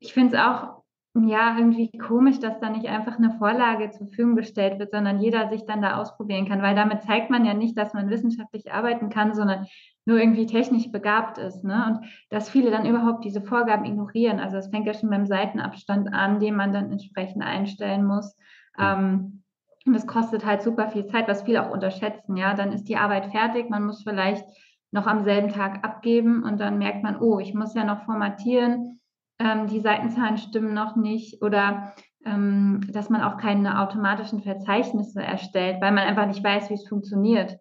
[0.00, 0.80] ich finde es auch
[1.14, 5.48] ja, irgendwie komisch, dass da nicht einfach eine Vorlage zur Verfügung gestellt wird, sondern jeder
[5.48, 9.10] sich dann da ausprobieren kann, weil damit zeigt man ja nicht, dass man wissenschaftlich arbeiten
[9.10, 9.66] kann, sondern
[10.10, 11.64] nur irgendwie technisch begabt ist.
[11.64, 11.84] Ne?
[11.86, 14.40] Und dass viele dann überhaupt diese Vorgaben ignorieren.
[14.40, 18.36] Also es fängt ja schon beim Seitenabstand an, den man dann entsprechend einstellen muss.
[18.78, 19.42] Ähm,
[19.86, 22.36] und das kostet halt super viel Zeit, was viele auch unterschätzen.
[22.36, 24.44] Ja, dann ist die Arbeit fertig, man muss vielleicht
[24.92, 29.00] noch am selben Tag abgeben und dann merkt man, oh, ich muss ja noch formatieren
[29.40, 31.94] ähm, die Seitenzahlen stimmen noch nicht oder
[32.24, 36.86] ähm, dass man auch keine automatischen Verzeichnisse erstellt, weil man einfach nicht weiß, wie es
[36.86, 37.58] funktioniert.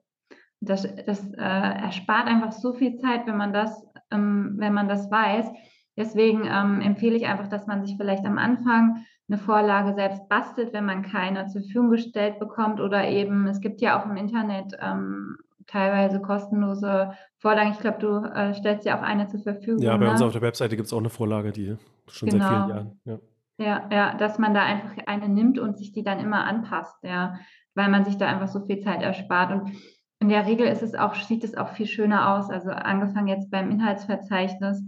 [0.61, 5.09] Das, das äh, erspart einfach so viel Zeit, wenn man das, ähm, wenn man das
[5.09, 5.49] weiß.
[5.95, 10.73] Deswegen ähm, empfehle ich einfach, dass man sich vielleicht am Anfang eine Vorlage selbst bastelt,
[10.73, 14.75] wenn man keine zur Verfügung gestellt bekommt oder eben, es gibt ja auch im Internet
[14.81, 15.37] ähm,
[15.67, 17.71] teilweise kostenlose Vorlagen.
[17.71, 19.83] Ich glaube, du äh, stellst ja auch eine zur Verfügung.
[19.83, 20.11] Ja, bei ne?
[20.11, 22.43] uns auf der Webseite gibt es auch eine Vorlage, die schon genau.
[22.43, 22.99] seit vielen Jahren.
[23.05, 23.19] Ja.
[23.57, 23.89] ja.
[23.91, 27.35] Ja, dass man da einfach eine nimmt und sich die dann immer anpasst, ja,
[27.75, 29.51] weil man sich da einfach so viel Zeit erspart.
[29.51, 29.71] Und
[30.19, 32.49] in der Regel ist es auch, sieht es auch viel schöner aus.
[32.49, 34.83] Also angefangen jetzt beim Inhaltsverzeichnis.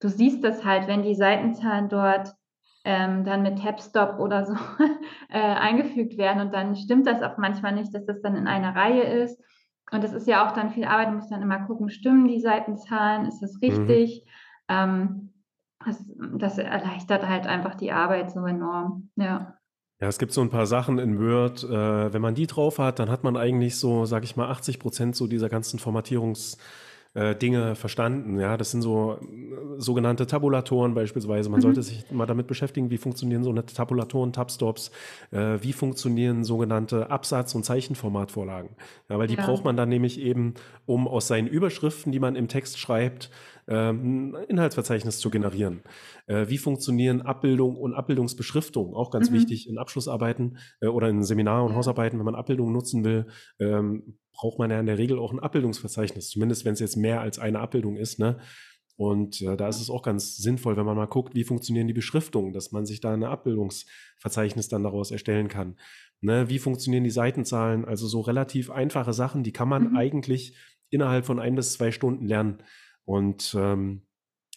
[0.00, 2.34] Du siehst das halt, wenn die Seitenzahlen dort
[2.84, 4.54] ähm, dann mit Tabstop oder so
[5.28, 8.74] äh, eingefügt werden und dann stimmt das auch manchmal nicht, dass das dann in einer
[8.74, 9.38] Reihe ist
[9.90, 12.40] und das ist ja auch dann viel Arbeit, du musst dann immer gucken, stimmen die
[12.40, 13.58] Seitenzahlen, ist das mhm.
[13.60, 14.24] richtig?
[14.24, 14.74] Mhm.
[14.76, 15.26] Ähm,
[15.84, 16.04] das,
[16.36, 19.54] das, erleichtert halt einfach die Arbeit so enorm, ja.
[20.00, 22.98] Ja, es gibt so ein paar Sachen in Word, äh, wenn man die drauf hat,
[22.98, 26.56] dann hat man eigentlich so, sag ich mal, 80 Prozent so dieser ganzen Formatierungs-
[27.12, 28.38] äh, Dinge verstanden.
[28.38, 31.50] Ja, das sind so äh, sogenannte Tabulatoren beispielsweise.
[31.50, 31.62] Man mhm.
[31.62, 34.92] sollte sich mal damit beschäftigen, wie funktionieren so eine Tabulatoren, Tabstops,
[35.32, 38.70] äh, wie funktionieren sogenannte Absatz- und Zeichenformatvorlagen.
[39.08, 39.44] Ja, weil die ja.
[39.44, 40.54] braucht man dann nämlich eben,
[40.86, 43.30] um aus seinen Überschriften, die man im Text schreibt,
[43.70, 45.82] ähm, ein Inhaltsverzeichnis zu generieren.
[46.26, 48.94] Äh, wie funktionieren Abbildung und Abbildungsbeschriftung?
[48.94, 49.34] Auch ganz mhm.
[49.34, 53.26] wichtig in Abschlussarbeiten äh, oder in Seminar- und Hausarbeiten, wenn man Abbildungen nutzen will.
[53.60, 57.20] Ähm, braucht man ja in der Regel auch ein Abbildungsverzeichnis, zumindest wenn es jetzt mehr
[57.20, 58.18] als eine Abbildung ist.
[58.18, 58.38] Ne?
[58.96, 61.94] Und äh, da ist es auch ganz sinnvoll, wenn man mal guckt, wie funktionieren die
[61.94, 65.76] Beschriftungen, dass man sich da ein Abbildungsverzeichnis dann daraus erstellen kann.
[66.20, 66.48] Ne?
[66.48, 67.84] Wie funktionieren die Seitenzahlen?
[67.84, 69.96] Also so relativ einfache Sachen, die kann man mhm.
[69.96, 70.56] eigentlich
[70.90, 72.62] innerhalb von ein bis zwei Stunden lernen.
[73.10, 74.02] Und ähm,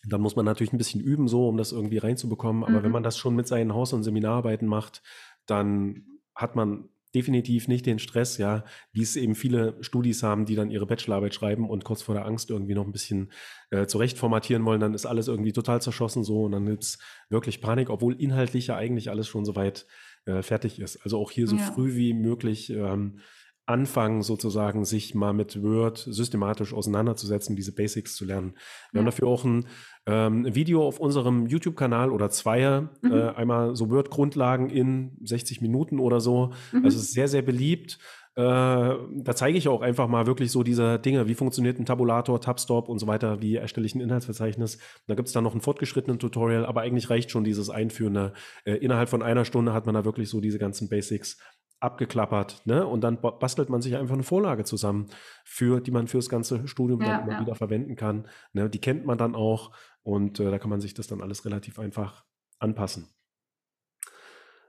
[0.06, 2.64] Dann muss man natürlich ein bisschen üben, so, um das irgendwie reinzubekommen.
[2.64, 2.84] Aber mhm.
[2.84, 5.01] wenn man das schon mit seinen Haus- und Seminararbeiten macht,
[5.45, 10.56] dann hat man definitiv nicht den Stress, ja, wie es eben viele Studis haben, die
[10.56, 13.32] dann ihre Bachelorarbeit schreiben und kurz vor der Angst irgendwie noch ein bisschen
[13.70, 16.97] äh, zurecht formatieren wollen, dann ist alles irgendwie total zerschossen so und dann gibt es
[17.30, 19.86] wirklich Panik, obwohl inhaltlich ja eigentlich alles schon soweit
[20.26, 21.04] äh, fertig ist.
[21.04, 21.62] Also auch hier so ja.
[21.62, 23.20] früh wie möglich ähm,
[23.66, 28.53] anfangen, sozusagen sich mal mit Word systematisch auseinanderzusetzen, diese Basics zu lernen.
[28.91, 28.99] Wir ja.
[28.99, 29.66] haben dafür auch ein
[30.05, 33.11] ähm, Video auf unserem YouTube-Kanal oder Zweier, mhm.
[33.11, 36.51] äh, einmal so Word-Grundlagen in 60 Minuten oder so.
[36.74, 36.84] Mhm.
[36.84, 37.99] Also es ist sehr, sehr beliebt.
[38.36, 42.41] Äh, da zeige ich auch einfach mal wirklich so diese Dinge, wie funktioniert ein Tabulator,
[42.41, 44.80] Tabstop und so weiter, wie erstelle ich ein Inhaltsverzeichnis.
[45.05, 48.34] Da gibt es dann noch ein fortgeschrittenen Tutorial, aber eigentlich reicht schon dieses Einführende.
[48.66, 51.38] Äh, innerhalb von einer Stunde hat man da wirklich so diese ganzen Basics
[51.84, 52.88] abgeklappert, ne?
[52.88, 55.08] Und dann bastelt man sich einfach eine Vorlage zusammen,
[55.44, 57.42] für die man fürs ganze Studium ja, dann immer ja.
[57.42, 58.28] wieder verwenden kann.
[58.54, 58.70] Ne?
[58.70, 59.72] Die kennt man dann auch
[60.02, 62.24] und äh, da kann man sich das dann alles relativ einfach
[62.60, 63.10] anpassen.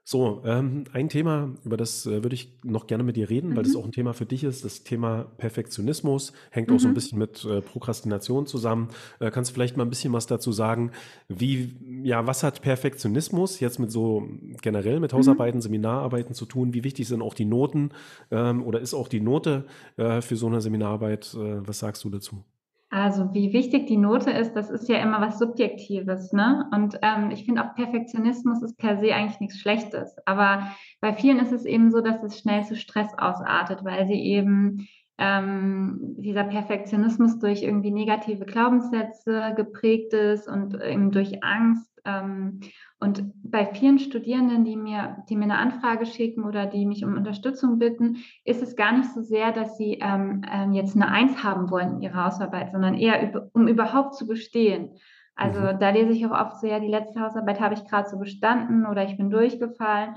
[0.06, 3.56] So, ähm, ein Thema, über das äh, würde ich noch gerne mit dir reden, mhm.
[3.56, 3.78] weil das mhm.
[3.80, 4.62] auch ein Thema für dich ist.
[4.62, 6.76] Das Thema Perfektionismus hängt mhm.
[6.76, 6.94] auch so ein mhm.
[6.94, 8.90] bisschen mit äh, Prokrastination zusammen.
[9.18, 10.90] Äh, kannst du vielleicht mal ein bisschen was dazu sagen?
[11.28, 14.28] Wie, ja, was hat Perfektionismus jetzt mit so
[14.60, 15.16] generell mit mhm.
[15.16, 15.62] Hausarbeiten, mhm.
[15.62, 16.74] Seminararbeiten zu tun?
[16.74, 17.88] Wie wichtig sind auch die Noten
[18.30, 19.64] ähm, oder ist auch die Note
[19.96, 21.32] äh, für so eine Seminararbeit?
[21.32, 22.44] Äh, was sagst du dazu?
[22.94, 26.32] Also wie wichtig die Note ist, das ist ja immer was Subjektives.
[26.32, 26.70] Ne?
[26.72, 30.14] Und ähm, ich finde auch Perfektionismus ist per se eigentlich nichts Schlechtes.
[30.26, 30.70] Aber
[31.00, 34.86] bei vielen ist es eben so, dass es schnell zu Stress ausartet, weil sie eben
[35.18, 41.90] ähm, dieser Perfektionismus durch irgendwie negative Glaubenssätze geprägt ist und eben durch Angst.
[42.04, 42.60] Ähm,
[43.00, 47.14] und bei vielen Studierenden, die mir, die mir eine Anfrage schicken oder die mich um
[47.14, 51.42] Unterstützung bitten, ist es gar nicht so sehr, dass sie ähm, ähm, jetzt eine Eins
[51.44, 54.96] haben wollen in ihrer Hausarbeit, sondern eher um überhaupt zu bestehen.
[55.36, 55.78] Also mhm.
[55.78, 58.86] da lese ich auch oft so, ja, die letzte Hausarbeit habe ich gerade so bestanden
[58.86, 60.16] oder ich bin durchgefallen.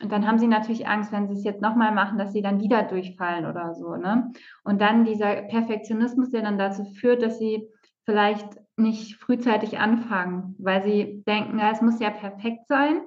[0.00, 2.60] Und dann haben sie natürlich Angst, wenn sie es jetzt nochmal machen, dass sie dann
[2.60, 3.96] wieder durchfallen oder so.
[3.96, 4.32] Ne?
[4.64, 7.68] Und dann dieser Perfektionismus, der dann dazu führt, dass sie
[8.04, 13.02] vielleicht nicht frühzeitig anfangen, weil sie denken, ja, es muss ja perfekt sein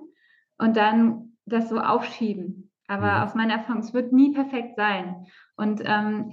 [0.57, 2.71] und dann das so aufschieben.
[2.87, 3.23] Aber mhm.
[3.23, 5.27] aus meiner Erfahrung, es wird nie perfekt sein.
[5.57, 6.31] Und ähm,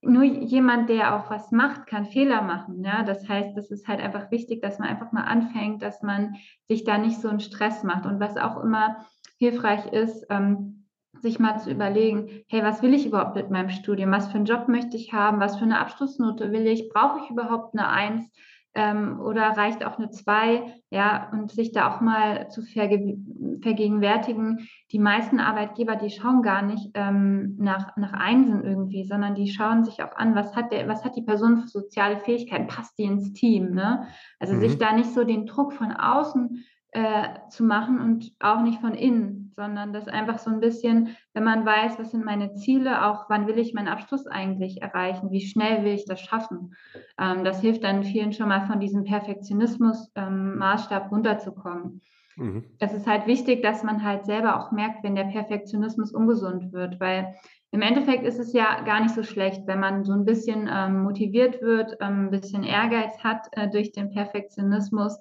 [0.00, 2.82] nur jemand, der auch was macht, kann Fehler machen.
[2.82, 3.02] Ja?
[3.04, 6.84] Das heißt, es ist halt einfach wichtig, dass man einfach mal anfängt, dass man sich
[6.84, 8.06] da nicht so einen Stress macht.
[8.06, 9.04] Und was auch immer
[9.38, 10.84] hilfreich ist, ähm,
[11.20, 14.10] sich mal zu überlegen, hey, was will ich überhaupt mit meinem Studium?
[14.10, 15.40] Was für einen Job möchte ich haben?
[15.40, 16.88] Was für eine Abschlussnote will ich?
[16.88, 18.30] Brauche ich überhaupt eine Eins?
[18.76, 20.74] Ähm, oder reicht auch eine Zwei?
[20.90, 23.16] Ja, und sich da auch mal zu verge
[23.62, 24.68] vergegenwärtigen.
[24.90, 29.84] Die meisten Arbeitgeber, die schauen gar nicht ähm, nach, nach Einsen irgendwie, sondern die schauen
[29.84, 32.66] sich auch an, was hat der, was hat die Person für soziale Fähigkeiten?
[32.66, 33.70] Passt die ins Team?
[33.70, 34.06] Ne?
[34.38, 34.60] Also mhm.
[34.60, 36.64] sich da nicht so den Druck von außen
[36.94, 41.42] äh, zu machen und auch nicht von innen, sondern das einfach so ein bisschen, wenn
[41.42, 45.40] man weiß, was sind meine Ziele, auch wann will ich meinen Abschluss eigentlich erreichen, wie
[45.40, 46.74] schnell will ich das schaffen.
[47.18, 52.00] Ähm, das hilft dann vielen schon mal von diesem Perfektionismus-Maßstab ähm, runterzukommen.
[52.36, 52.64] Mhm.
[52.78, 57.00] Es ist halt wichtig, dass man halt selber auch merkt, wenn der Perfektionismus ungesund wird,
[57.00, 57.34] weil
[57.72, 61.02] im Endeffekt ist es ja gar nicht so schlecht, wenn man so ein bisschen ähm,
[61.02, 65.18] motiviert wird, ähm, ein bisschen Ehrgeiz hat äh, durch den Perfektionismus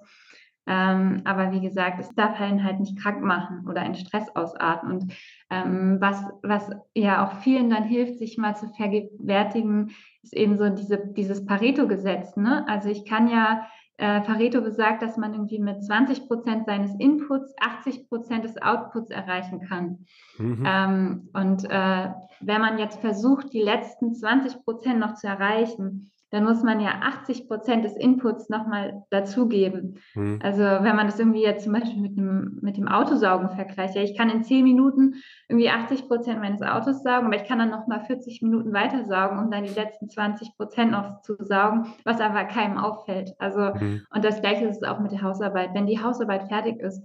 [0.65, 4.91] ähm, aber wie gesagt, es darf einen halt nicht krank machen oder in Stress ausarten.
[4.91, 5.13] Und
[5.49, 9.91] ähm, was, was ja auch vielen dann hilft, sich mal zu vergewärtigen,
[10.21, 12.37] ist eben so diese, dieses Pareto-Gesetz.
[12.37, 12.65] Ne?
[12.67, 17.53] Also ich kann ja, äh, Pareto besagt, dass man irgendwie mit 20 Prozent seines Inputs
[17.59, 20.05] 80 Prozent des Outputs erreichen kann.
[20.39, 20.63] Mhm.
[20.65, 22.09] Ähm, und äh,
[22.39, 26.93] wenn man jetzt versucht, die letzten 20 Prozent noch zu erreichen, dann muss man ja
[27.03, 29.99] 80 Prozent des Inputs nochmal dazugeben.
[30.15, 30.39] Mhm.
[30.41, 34.01] Also wenn man das irgendwie jetzt zum Beispiel mit dem, mit dem Autosaugen vergleicht, ja,
[34.01, 35.13] ich kann in 10 Minuten
[35.47, 39.37] irgendwie 80 Prozent meines Autos saugen, aber ich kann dann nochmal 40 Minuten weiter saugen,
[39.37, 43.35] um dann die letzten 20 Prozent noch zu saugen, was aber keinem auffällt.
[43.37, 44.01] Also, mhm.
[44.09, 45.75] und das gleiche ist es auch mit der Hausarbeit.
[45.75, 47.03] Wenn die Hausarbeit fertig ist,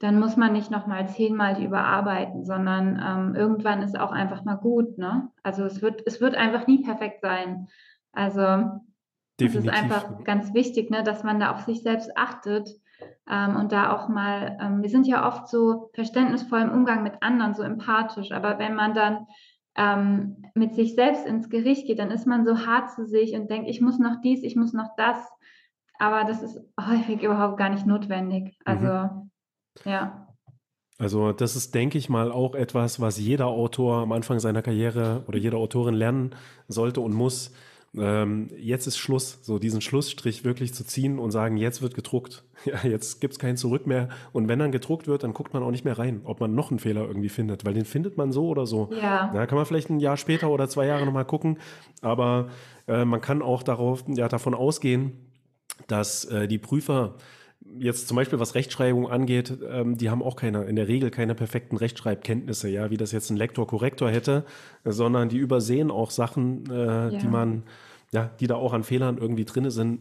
[0.00, 4.56] dann muss man nicht nochmal zehnmal die überarbeiten, sondern ähm, irgendwann ist auch einfach mal
[4.56, 4.98] gut.
[4.98, 5.28] Ne?
[5.44, 7.68] Also es wird, es wird einfach nie perfekt sein.
[8.16, 8.80] Also
[9.38, 12.70] es ist einfach ganz wichtig, ne, dass man da auf sich selbst achtet
[13.30, 17.22] ähm, und da auch mal, ähm, wir sind ja oft so verständnisvoll im Umgang mit
[17.22, 19.26] anderen, so empathisch, aber wenn man dann
[19.76, 23.50] ähm, mit sich selbst ins Gericht geht, dann ist man so hart zu sich und
[23.50, 25.18] denkt, ich muss noch dies, ich muss noch das,
[25.98, 28.56] aber das ist häufig überhaupt gar nicht notwendig.
[28.64, 29.30] Also mhm.
[29.84, 30.26] ja.
[30.98, 35.24] Also das ist, denke ich mal, auch etwas, was jeder Autor am Anfang seiner Karriere
[35.28, 36.34] oder jede Autorin lernen
[36.68, 37.52] sollte und muss
[37.94, 42.44] ähm, jetzt ist Schluss, so diesen Schlussstrich wirklich zu ziehen und sagen, jetzt wird gedruckt.
[42.64, 44.08] Ja, jetzt gibt es kein Zurück mehr.
[44.32, 46.70] Und wenn dann gedruckt wird, dann guckt man auch nicht mehr rein, ob man noch
[46.70, 48.90] einen Fehler irgendwie findet, weil den findet man so oder so.
[49.00, 49.30] Ja.
[49.32, 51.58] Da kann man vielleicht ein Jahr später oder zwei Jahre nochmal gucken,
[52.00, 52.48] aber
[52.88, 55.12] äh, man kann auch darauf, ja, davon ausgehen,
[55.86, 57.16] dass äh, die Prüfer
[57.78, 61.34] jetzt zum Beispiel was Rechtschreibung angeht, ähm, die haben auch keine, in der Regel keine
[61.34, 64.44] perfekten Rechtschreibkenntnisse, ja, wie das jetzt ein Lektor-Korrektor hätte,
[64.84, 67.08] sondern die übersehen auch Sachen, äh, ja.
[67.10, 67.64] die man,
[68.12, 70.00] ja, die da auch an Fehlern irgendwie drin sind,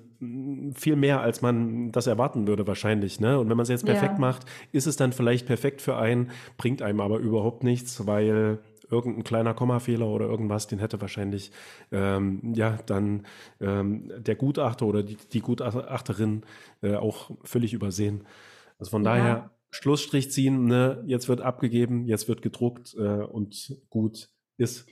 [0.75, 3.19] viel mehr, als man das erwarten würde wahrscheinlich.
[3.19, 3.39] Ne?
[3.39, 4.19] Und wenn man es jetzt perfekt ja.
[4.19, 8.59] macht, ist es dann vielleicht perfekt für einen, bringt einem aber überhaupt nichts, weil
[8.89, 11.51] irgendein kleiner Kommafehler oder irgendwas, den hätte wahrscheinlich
[11.91, 13.25] ähm, ja dann
[13.59, 16.43] ähm, der Gutachter oder die, die Gutachterin
[16.81, 18.25] äh, auch völlig übersehen.
[18.79, 19.15] Also von ja.
[19.15, 21.03] daher Schlussstrich ziehen, ne?
[21.05, 24.87] jetzt wird abgegeben, jetzt wird gedruckt äh, und gut ist.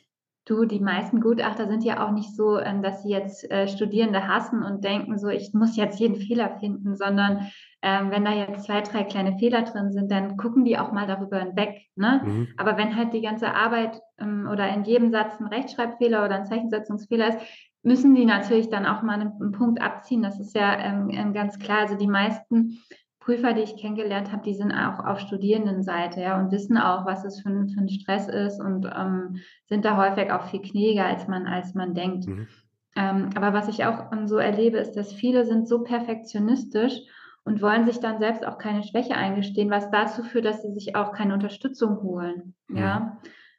[0.46, 4.28] Du, die meisten Gutachter sind ja auch nicht so, ähm, dass sie jetzt äh, Studierende
[4.28, 7.48] hassen und denken so, ich muss jetzt jeden Fehler finden, sondern
[7.86, 11.06] ähm, wenn da jetzt zwei, drei kleine Fehler drin sind, dann gucken die auch mal
[11.06, 11.82] darüber hinweg.
[11.96, 12.22] Ne?
[12.24, 12.48] Mhm.
[12.56, 16.46] Aber wenn halt die ganze Arbeit ähm, oder in jedem Satz ein Rechtschreibfehler oder ein
[16.46, 17.40] Zeichensetzungsfehler ist,
[17.84, 20.24] müssen die natürlich dann auch mal einen, einen Punkt abziehen.
[20.24, 21.80] Das ist ja ähm, ganz klar.
[21.80, 22.80] Also die meisten
[23.20, 27.26] Prüfer, die ich kennengelernt habe, die sind auch auf Studierendenseite ja, und wissen auch, was
[27.26, 31.06] es für ein, für ein Stress ist und ähm, sind da häufig auch viel knäger,
[31.06, 32.28] als man, als man denkt.
[32.28, 32.48] Mhm.
[32.96, 37.02] Ähm, aber was ich auch ähm, so erlebe, ist, dass viele sind so perfektionistisch
[37.46, 40.96] und wollen sich dann selbst auch keine Schwäche eingestehen, was dazu führt, dass sie sich
[40.96, 42.56] auch keine Unterstützung holen.
[42.70, 43.18] Ja.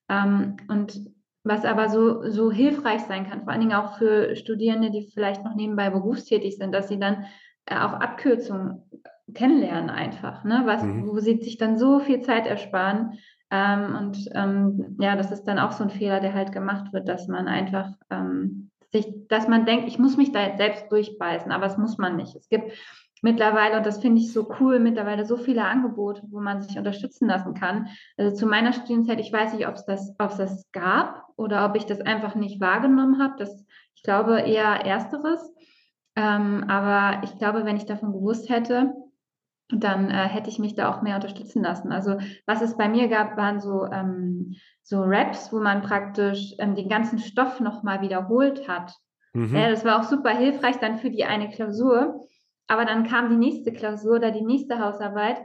[0.08, 1.00] Ähm, und
[1.44, 5.44] was aber so, so hilfreich sein kann, vor allen Dingen auch für Studierende, die vielleicht
[5.44, 7.26] noch nebenbei berufstätig sind, dass sie dann
[7.66, 8.82] äh, auch Abkürzungen
[9.34, 10.62] kennenlernen einfach, ne?
[10.64, 11.06] Was, mhm.
[11.06, 13.18] wo sie sich dann so viel Zeit ersparen.
[13.50, 17.08] Ähm, und ähm, ja, das ist dann auch so ein Fehler, der halt gemacht wird,
[17.08, 21.52] dass man einfach ähm, sich, dass man denkt, ich muss mich da jetzt selbst durchbeißen,
[21.52, 22.34] aber das muss man nicht.
[22.36, 22.72] Es gibt
[23.24, 27.26] mittlerweile, und das finde ich so cool, mittlerweile so viele Angebote, wo man sich unterstützen
[27.26, 27.88] lassen kann.
[28.18, 31.86] Also zu meiner Studienzeit, ich weiß nicht, ob es das, das gab oder ob ich
[31.86, 33.34] das einfach nicht wahrgenommen habe.
[33.38, 33.64] Das,
[33.94, 35.52] ich glaube eher ersteres.
[36.16, 38.92] Ähm, aber ich glaube, wenn ich davon gewusst hätte,
[39.70, 41.92] dann äh, hätte ich mich da auch mehr unterstützen lassen.
[41.92, 46.74] Also was es bei mir gab, waren so, ähm, so Raps, wo man praktisch ähm,
[46.74, 48.92] den ganzen Stoff nochmal wiederholt hat.
[49.32, 49.56] Mhm.
[49.56, 52.28] Ja, das war auch super hilfreich dann für die eine Klausur.
[52.66, 55.38] Aber dann kam die nächste Klausur oder die nächste Hausarbeit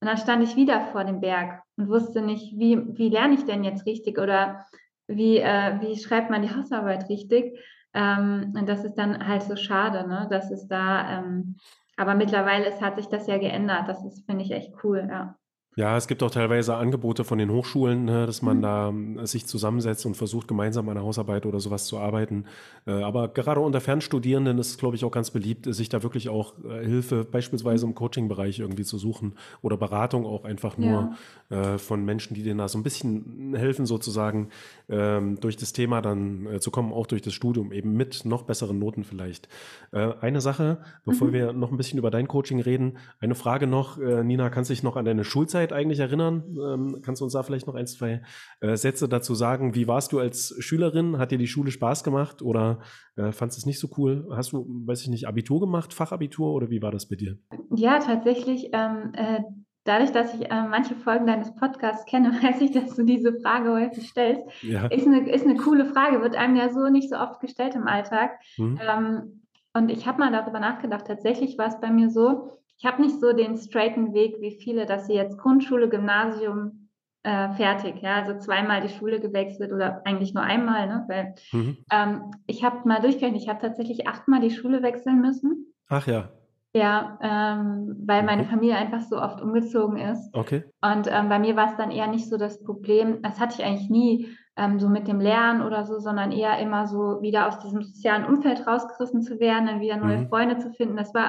[0.00, 3.44] und dann stand ich wieder vor dem Berg und wusste nicht, wie, wie lerne ich
[3.44, 4.64] denn jetzt richtig oder
[5.06, 7.58] wie, äh, wie schreibt man die Hausarbeit richtig.
[7.94, 10.26] Ähm, und das ist dann halt so schade, ne?
[10.30, 11.56] dass es da ähm,
[11.96, 13.88] aber mittlerweile ist, hat sich das ja geändert.
[13.88, 15.36] Das finde ich, echt cool, ja.
[15.74, 18.62] Ja, es gibt auch teilweise Angebote von den Hochschulen, ne, dass man mhm.
[18.62, 22.44] da äh, sich zusammensetzt und versucht, gemeinsam an einer Hausarbeit oder sowas zu arbeiten.
[22.86, 26.28] Äh, aber gerade unter Fernstudierenden ist es, glaube ich, auch ganz beliebt, sich da wirklich
[26.28, 31.14] auch äh, Hilfe beispielsweise im Coaching-Bereich irgendwie zu suchen oder Beratung auch einfach nur
[31.50, 31.78] ja.
[31.78, 34.48] von Menschen, die denen da so ein bisschen helfen, sozusagen
[34.88, 38.78] ähm, durch das Thema dann zu kommen, auch durch das Studium, eben mit noch besseren
[38.78, 39.48] Noten vielleicht.
[39.90, 41.32] Eine Sache, bevor mhm.
[41.32, 43.98] wir noch ein bisschen über dein Coaching reden, eine Frage noch.
[43.98, 46.56] Nina, kannst du dich noch an deine Schulzeit Schulzeit eigentlich erinnern?
[46.56, 48.22] Ähm, kannst du uns da vielleicht noch ein, zwei
[48.60, 49.74] äh, Sätze dazu sagen?
[49.74, 51.18] Wie warst du als Schülerin?
[51.18, 52.80] Hat dir die Schule Spaß gemacht oder
[53.16, 54.28] äh, fandest du es nicht so cool?
[54.34, 57.38] Hast du, weiß ich nicht, Abitur gemacht, Fachabitur oder wie war das bei dir?
[57.74, 58.70] Ja, tatsächlich.
[58.72, 59.40] Ähm, äh,
[59.84, 63.72] dadurch, dass ich äh, manche Folgen deines Podcasts kenne, weiß ich, dass du diese Frage
[63.72, 64.42] häufig stellst.
[64.62, 64.86] Ja.
[64.86, 67.86] Ist, eine, ist eine coole Frage, wird einem ja so nicht so oft gestellt im
[67.86, 68.32] Alltag.
[68.58, 68.78] Mhm.
[68.80, 69.38] Ähm,
[69.74, 71.06] und ich habe mal darüber nachgedacht.
[71.06, 72.50] Tatsächlich war es bei mir so,
[72.82, 76.88] ich habe nicht so den straighten Weg wie viele, dass sie jetzt Grundschule, Gymnasium
[77.22, 81.04] äh, fertig, ja, also zweimal die Schule gewechselt oder eigentlich nur einmal, ne?
[81.06, 81.76] Weil mhm.
[81.92, 85.72] ähm, ich habe mal durchgerechnet, ich habe tatsächlich achtmal die Schule wechseln müssen.
[85.88, 86.30] Ach ja.
[86.74, 90.34] Ja, ähm, weil meine Familie einfach so oft umgezogen ist.
[90.34, 90.64] Okay.
[90.80, 93.64] Und ähm, bei mir war es dann eher nicht so das Problem, das hatte ich
[93.64, 97.60] eigentlich nie ähm, so mit dem Lernen oder so, sondern eher immer so wieder aus
[97.60, 100.28] diesem sozialen Umfeld rausgerissen zu werden, dann wieder neue mhm.
[100.28, 100.96] Freunde zu finden.
[100.96, 101.26] Das war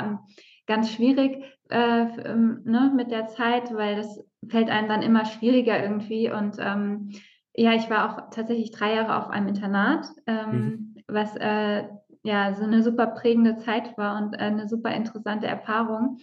[0.65, 5.81] ganz schwierig äh, ähm, ne, mit der Zeit, weil das fällt einem dann immer schwieriger
[5.81, 6.31] irgendwie.
[6.31, 7.11] Und ähm,
[7.55, 10.95] ja, ich war auch tatsächlich drei Jahre auf einem Internat, ähm, mhm.
[11.07, 11.83] was äh,
[12.23, 16.19] ja so eine super prägende Zeit war und äh, eine super interessante Erfahrung.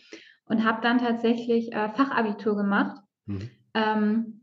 [0.46, 3.00] Und habe dann tatsächlich äh, Fachabitur gemacht.
[3.26, 3.50] Mhm.
[3.72, 4.39] Ähm,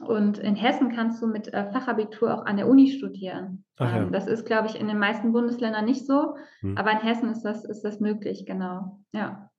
[0.00, 3.64] und in Hessen kannst du mit äh, Fachabitur auch an der Uni studieren.
[3.76, 4.02] Ach, ja.
[4.02, 6.76] Ähm, das ist, glaube ich, in den meisten Bundesländern nicht so, hm.
[6.76, 9.00] aber in Hessen ist das, ist das möglich, genau.
[9.12, 9.50] Ja.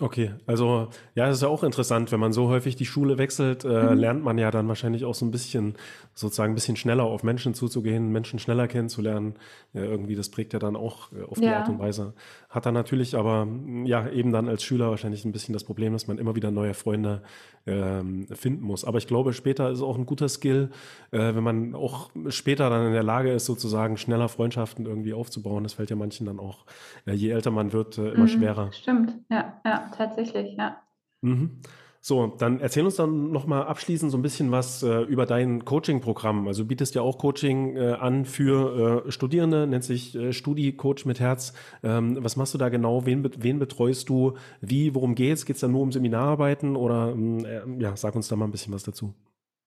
[0.00, 3.64] Okay, also ja, es ist ja auch interessant, wenn man so häufig die Schule wechselt,
[3.64, 3.98] äh, mhm.
[3.98, 5.74] lernt man ja dann wahrscheinlich auch so ein bisschen,
[6.14, 9.34] sozusagen ein bisschen schneller auf Menschen zuzugehen, Menschen schneller kennenzulernen.
[9.72, 12.14] Ja, irgendwie, das prägt ja dann auch äh, auf die Art und Weise.
[12.48, 13.46] Hat dann natürlich aber,
[13.84, 16.72] ja, eben dann als Schüler wahrscheinlich ein bisschen das Problem, dass man immer wieder neue
[16.72, 17.22] Freunde
[17.66, 18.86] ähm, finden muss.
[18.86, 20.70] Aber ich glaube, später ist auch ein guter Skill,
[21.10, 25.62] äh, wenn man auch später dann in der Lage ist, sozusagen schneller Freundschaften irgendwie aufzubauen.
[25.62, 26.64] Das fällt ja manchen dann auch,
[27.06, 28.72] äh, je älter man wird, äh, immer mhm, schwerer.
[28.72, 30.80] Stimmt, ja, ja tatsächlich, ja.
[31.20, 31.60] Mhm.
[32.08, 36.48] So, dann erzähl uns dann nochmal abschließend so ein bisschen was äh, über dein Coaching-Programm.
[36.48, 41.04] Also du bietest ja auch Coaching äh, an für äh, Studierende, nennt sich äh, Studi-Coach
[41.04, 41.52] mit Herz.
[41.82, 43.04] Ähm, was machst du da genau?
[43.04, 44.38] Wen, wen betreust du?
[44.62, 45.44] Wie, worum geht's?
[45.44, 48.52] Geht es da nur um Seminararbeiten oder ähm, äh, ja, sag uns da mal ein
[48.52, 49.12] bisschen was dazu.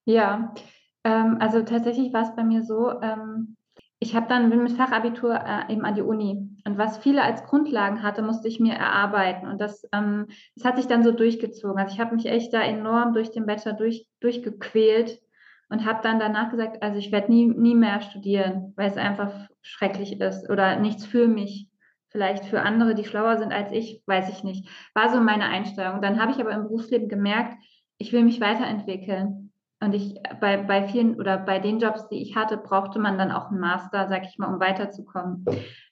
[0.04, 0.52] Ja,
[1.04, 3.54] ähm, also tatsächlich war es bei mir so, ähm,
[4.02, 6.58] ich habe dann bin mit Fachabitur äh, eben an die Uni.
[6.66, 9.46] Und was viele als Grundlagen hatte, musste ich mir erarbeiten.
[9.46, 10.26] Und das, ähm,
[10.56, 11.78] das hat sich dann so durchgezogen.
[11.80, 15.20] Also ich habe mich echt da enorm durch den Bachelor durch, durchgequält
[15.68, 19.32] und habe dann danach gesagt, also ich werde nie, nie mehr studieren, weil es einfach
[19.62, 21.68] schrecklich ist oder nichts für mich.
[22.10, 24.68] Vielleicht für andere, die schlauer sind als ich, weiß ich nicht.
[24.94, 26.02] War so meine Einstellung.
[26.02, 27.54] Dann habe ich aber im Berufsleben gemerkt,
[27.98, 29.51] ich will mich weiterentwickeln.
[29.82, 33.32] Und ich bei, bei vielen oder bei den Jobs, die ich hatte, brauchte man dann
[33.32, 35.44] auch einen Master, sag ich mal, um weiterzukommen.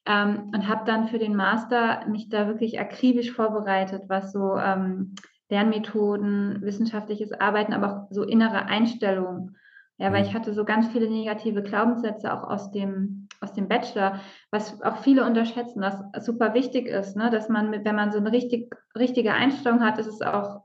[0.07, 5.17] Ähm, und habe dann für den Master mich da wirklich akribisch vorbereitet, was so ähm,
[5.49, 9.57] Lernmethoden, wissenschaftliches Arbeiten, aber auch so innere Einstellungen.
[9.99, 10.37] Ja, weil ich mhm.
[10.37, 14.21] hatte so ganz viele negative Glaubenssätze auch aus dem, aus dem Bachelor,
[14.53, 17.29] was auch viele unterschätzen, was super wichtig ist, ne?
[17.29, 20.63] dass man, wenn man so eine richtig, richtige Einstellung hat, ist es auch,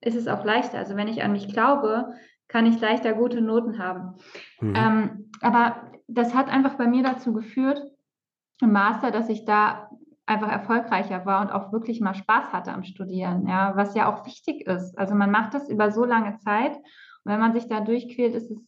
[0.00, 0.78] ist es auch leichter.
[0.78, 2.14] Also wenn ich an mich glaube,
[2.52, 4.14] kann ich leichter gute Noten haben.
[4.60, 4.74] Mhm.
[4.76, 7.82] Ähm, aber das hat einfach bei mir dazu geführt,
[8.60, 9.88] im Master, dass ich da
[10.26, 14.24] einfach erfolgreicher war und auch wirklich mal Spaß hatte am Studieren, ja, was ja auch
[14.26, 14.96] wichtig ist.
[14.96, 18.50] Also man macht das über so lange Zeit und wenn man sich da durchquält, ist
[18.50, 18.58] es,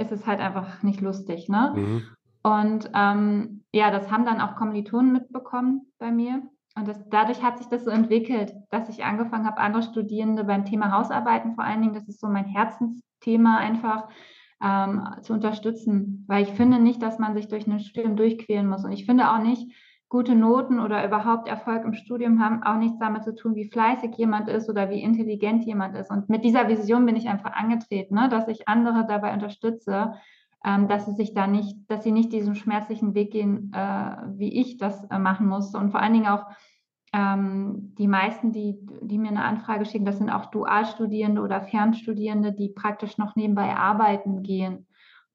[0.00, 1.74] ist es halt einfach nicht lustig, ne?
[1.76, 2.02] Mhm.
[2.42, 6.42] Und ähm, ja, das haben dann auch Kommilitonen mitbekommen bei mir.
[6.80, 10.64] Und das, dadurch hat sich das so entwickelt, dass ich angefangen habe, andere Studierende beim
[10.64, 14.08] Thema Hausarbeiten vor allen Dingen, das ist so mein Herzensthema einfach,
[14.62, 16.24] ähm, zu unterstützen.
[16.26, 18.84] Weil ich finde nicht, dass man sich durch ein Studium durchquälen muss.
[18.84, 19.70] Und ich finde auch nicht,
[20.08, 24.16] gute Noten oder überhaupt Erfolg im Studium haben auch nichts damit zu tun, wie fleißig
[24.16, 26.10] jemand ist oder wie intelligent jemand ist.
[26.10, 30.14] Und mit dieser Vision bin ich einfach angetreten, ne, dass ich andere dabei unterstütze,
[30.64, 34.60] ähm, dass sie sich da nicht, dass sie nicht diesen schmerzlichen Weg gehen, äh, wie
[34.60, 35.78] ich das äh, machen musste.
[35.78, 36.44] Und vor allen Dingen auch
[37.12, 42.52] ähm, die meisten, die, die mir eine Anfrage schicken, das sind auch Dualstudierende oder Fernstudierende,
[42.52, 44.86] die praktisch noch nebenbei arbeiten gehen,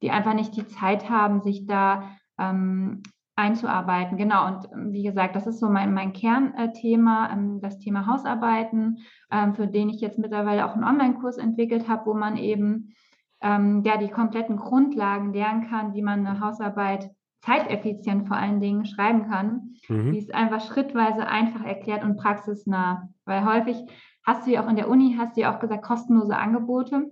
[0.01, 3.03] die einfach nicht die Zeit haben, sich da ähm,
[3.35, 4.17] einzuarbeiten.
[4.17, 8.99] Genau, und ähm, wie gesagt, das ist so mein, mein Kernthema, ähm, das Thema Hausarbeiten,
[9.31, 12.93] ähm, für den ich jetzt mittlerweile auch einen Online-Kurs entwickelt habe, wo man eben
[13.41, 17.11] ähm, ja, die kompletten Grundlagen lernen kann, wie man eine Hausarbeit
[17.45, 20.11] zeiteffizient vor allen Dingen schreiben kann, mhm.
[20.11, 23.09] die ist einfach schrittweise einfach erklärt und praxisnah.
[23.25, 23.77] Weil häufig
[24.23, 27.11] hast du ja auch in der Uni, hast du ja auch gesagt, kostenlose Angebote,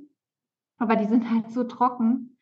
[0.79, 2.37] aber die sind halt so trocken,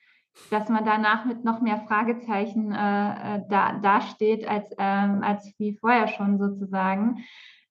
[0.50, 5.78] dass man danach mit noch mehr Fragezeichen äh, äh da, dasteht als, ähm, als wie
[5.78, 7.24] vorher schon sozusagen.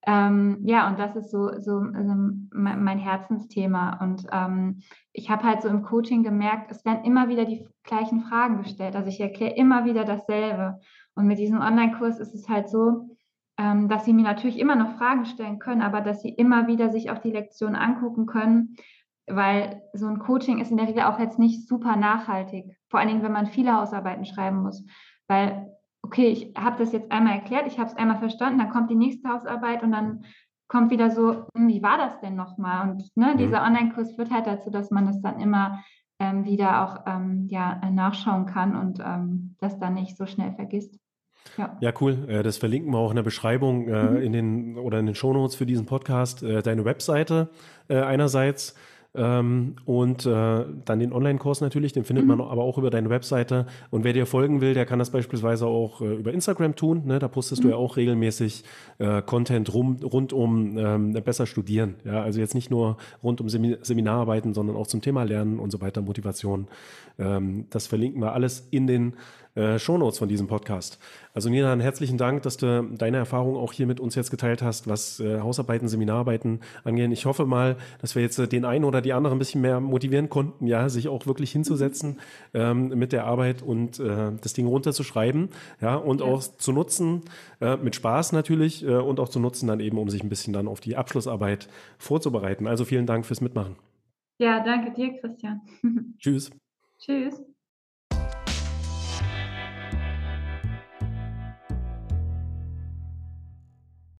[0.06, 2.14] Ähm, ja, und das ist so, so, so
[2.52, 3.98] mein Herzensthema.
[4.02, 4.80] Und ähm,
[5.12, 8.96] ich habe halt so im Coaching gemerkt, es werden immer wieder die gleichen Fragen gestellt.
[8.96, 10.80] Also ich erkläre immer wieder dasselbe.
[11.14, 13.10] Und mit diesem Online-Kurs ist es halt so,
[13.58, 16.90] ähm, dass sie mir natürlich immer noch Fragen stellen können, aber dass sie immer wieder
[16.90, 18.76] sich auch die Lektion angucken können,
[19.26, 22.76] weil so ein Coaching ist in der Regel auch jetzt nicht super nachhaltig.
[22.88, 24.84] Vor allen Dingen, wenn man viele Hausarbeiten schreiben muss.
[25.28, 25.70] Weil
[26.10, 28.96] okay, ich habe das jetzt einmal erklärt, ich habe es einmal verstanden, dann kommt die
[28.96, 30.24] nächste Hausarbeit und dann
[30.66, 32.90] kommt wieder so, hm, wie war das denn nochmal?
[32.90, 33.38] Und ne, mhm.
[33.38, 35.84] dieser Online-Kurs führt halt dazu, dass man das dann immer
[36.18, 40.98] ähm, wieder auch ähm, ja, nachschauen kann und ähm, das dann nicht so schnell vergisst.
[41.56, 41.76] Ja.
[41.80, 42.28] ja, cool.
[42.28, 44.16] Äh, das verlinken wir auch in der Beschreibung äh, mhm.
[44.16, 46.42] in den oder in den Shownotes für diesen Podcast.
[46.42, 47.50] Äh, deine Webseite
[47.88, 48.76] einerseits
[49.14, 52.36] ähm, und äh, dann den Online-Kurs natürlich, den findet mhm.
[52.36, 53.66] man aber auch über deine Webseite.
[53.90, 57.02] Und wer dir folgen will, der kann das beispielsweise auch äh, über Instagram tun.
[57.06, 57.18] Ne?
[57.18, 57.68] Da postest mhm.
[57.68, 58.62] du ja auch regelmäßig
[58.98, 61.96] äh, Content rum, rund um ähm, besser studieren.
[62.04, 62.22] Ja?
[62.22, 65.80] Also jetzt nicht nur rund um Semin Seminararbeiten, sondern auch zum Thema Lernen und so
[65.80, 66.68] weiter, Motivation.
[67.18, 69.14] Ähm, das verlinken wir alles in den
[69.54, 70.98] äh, Shownotes von diesem Podcast.
[71.32, 74.62] Also Nina, einen herzlichen Dank, dass du deine Erfahrung auch hier mit uns jetzt geteilt
[74.62, 77.12] hast, was äh, Hausarbeiten, Seminararbeiten angehen.
[77.12, 79.80] Ich hoffe mal, dass wir jetzt äh, den einen oder die andere ein bisschen mehr
[79.80, 82.18] motivieren konnten, ja, sich auch wirklich hinzusetzen
[82.54, 86.26] ähm, mit der Arbeit und äh, das Ding runterzuschreiben, ja, und ja.
[86.26, 87.22] auch zu nutzen,
[87.60, 90.52] äh, mit Spaß natürlich äh, und auch zu nutzen dann eben, um sich ein bisschen
[90.52, 92.66] dann auf die Abschlussarbeit vorzubereiten.
[92.66, 93.76] Also vielen Dank fürs Mitmachen.
[94.38, 95.60] Ja, danke dir, Christian.
[96.18, 96.50] Tschüss.
[96.98, 97.49] Tschüss.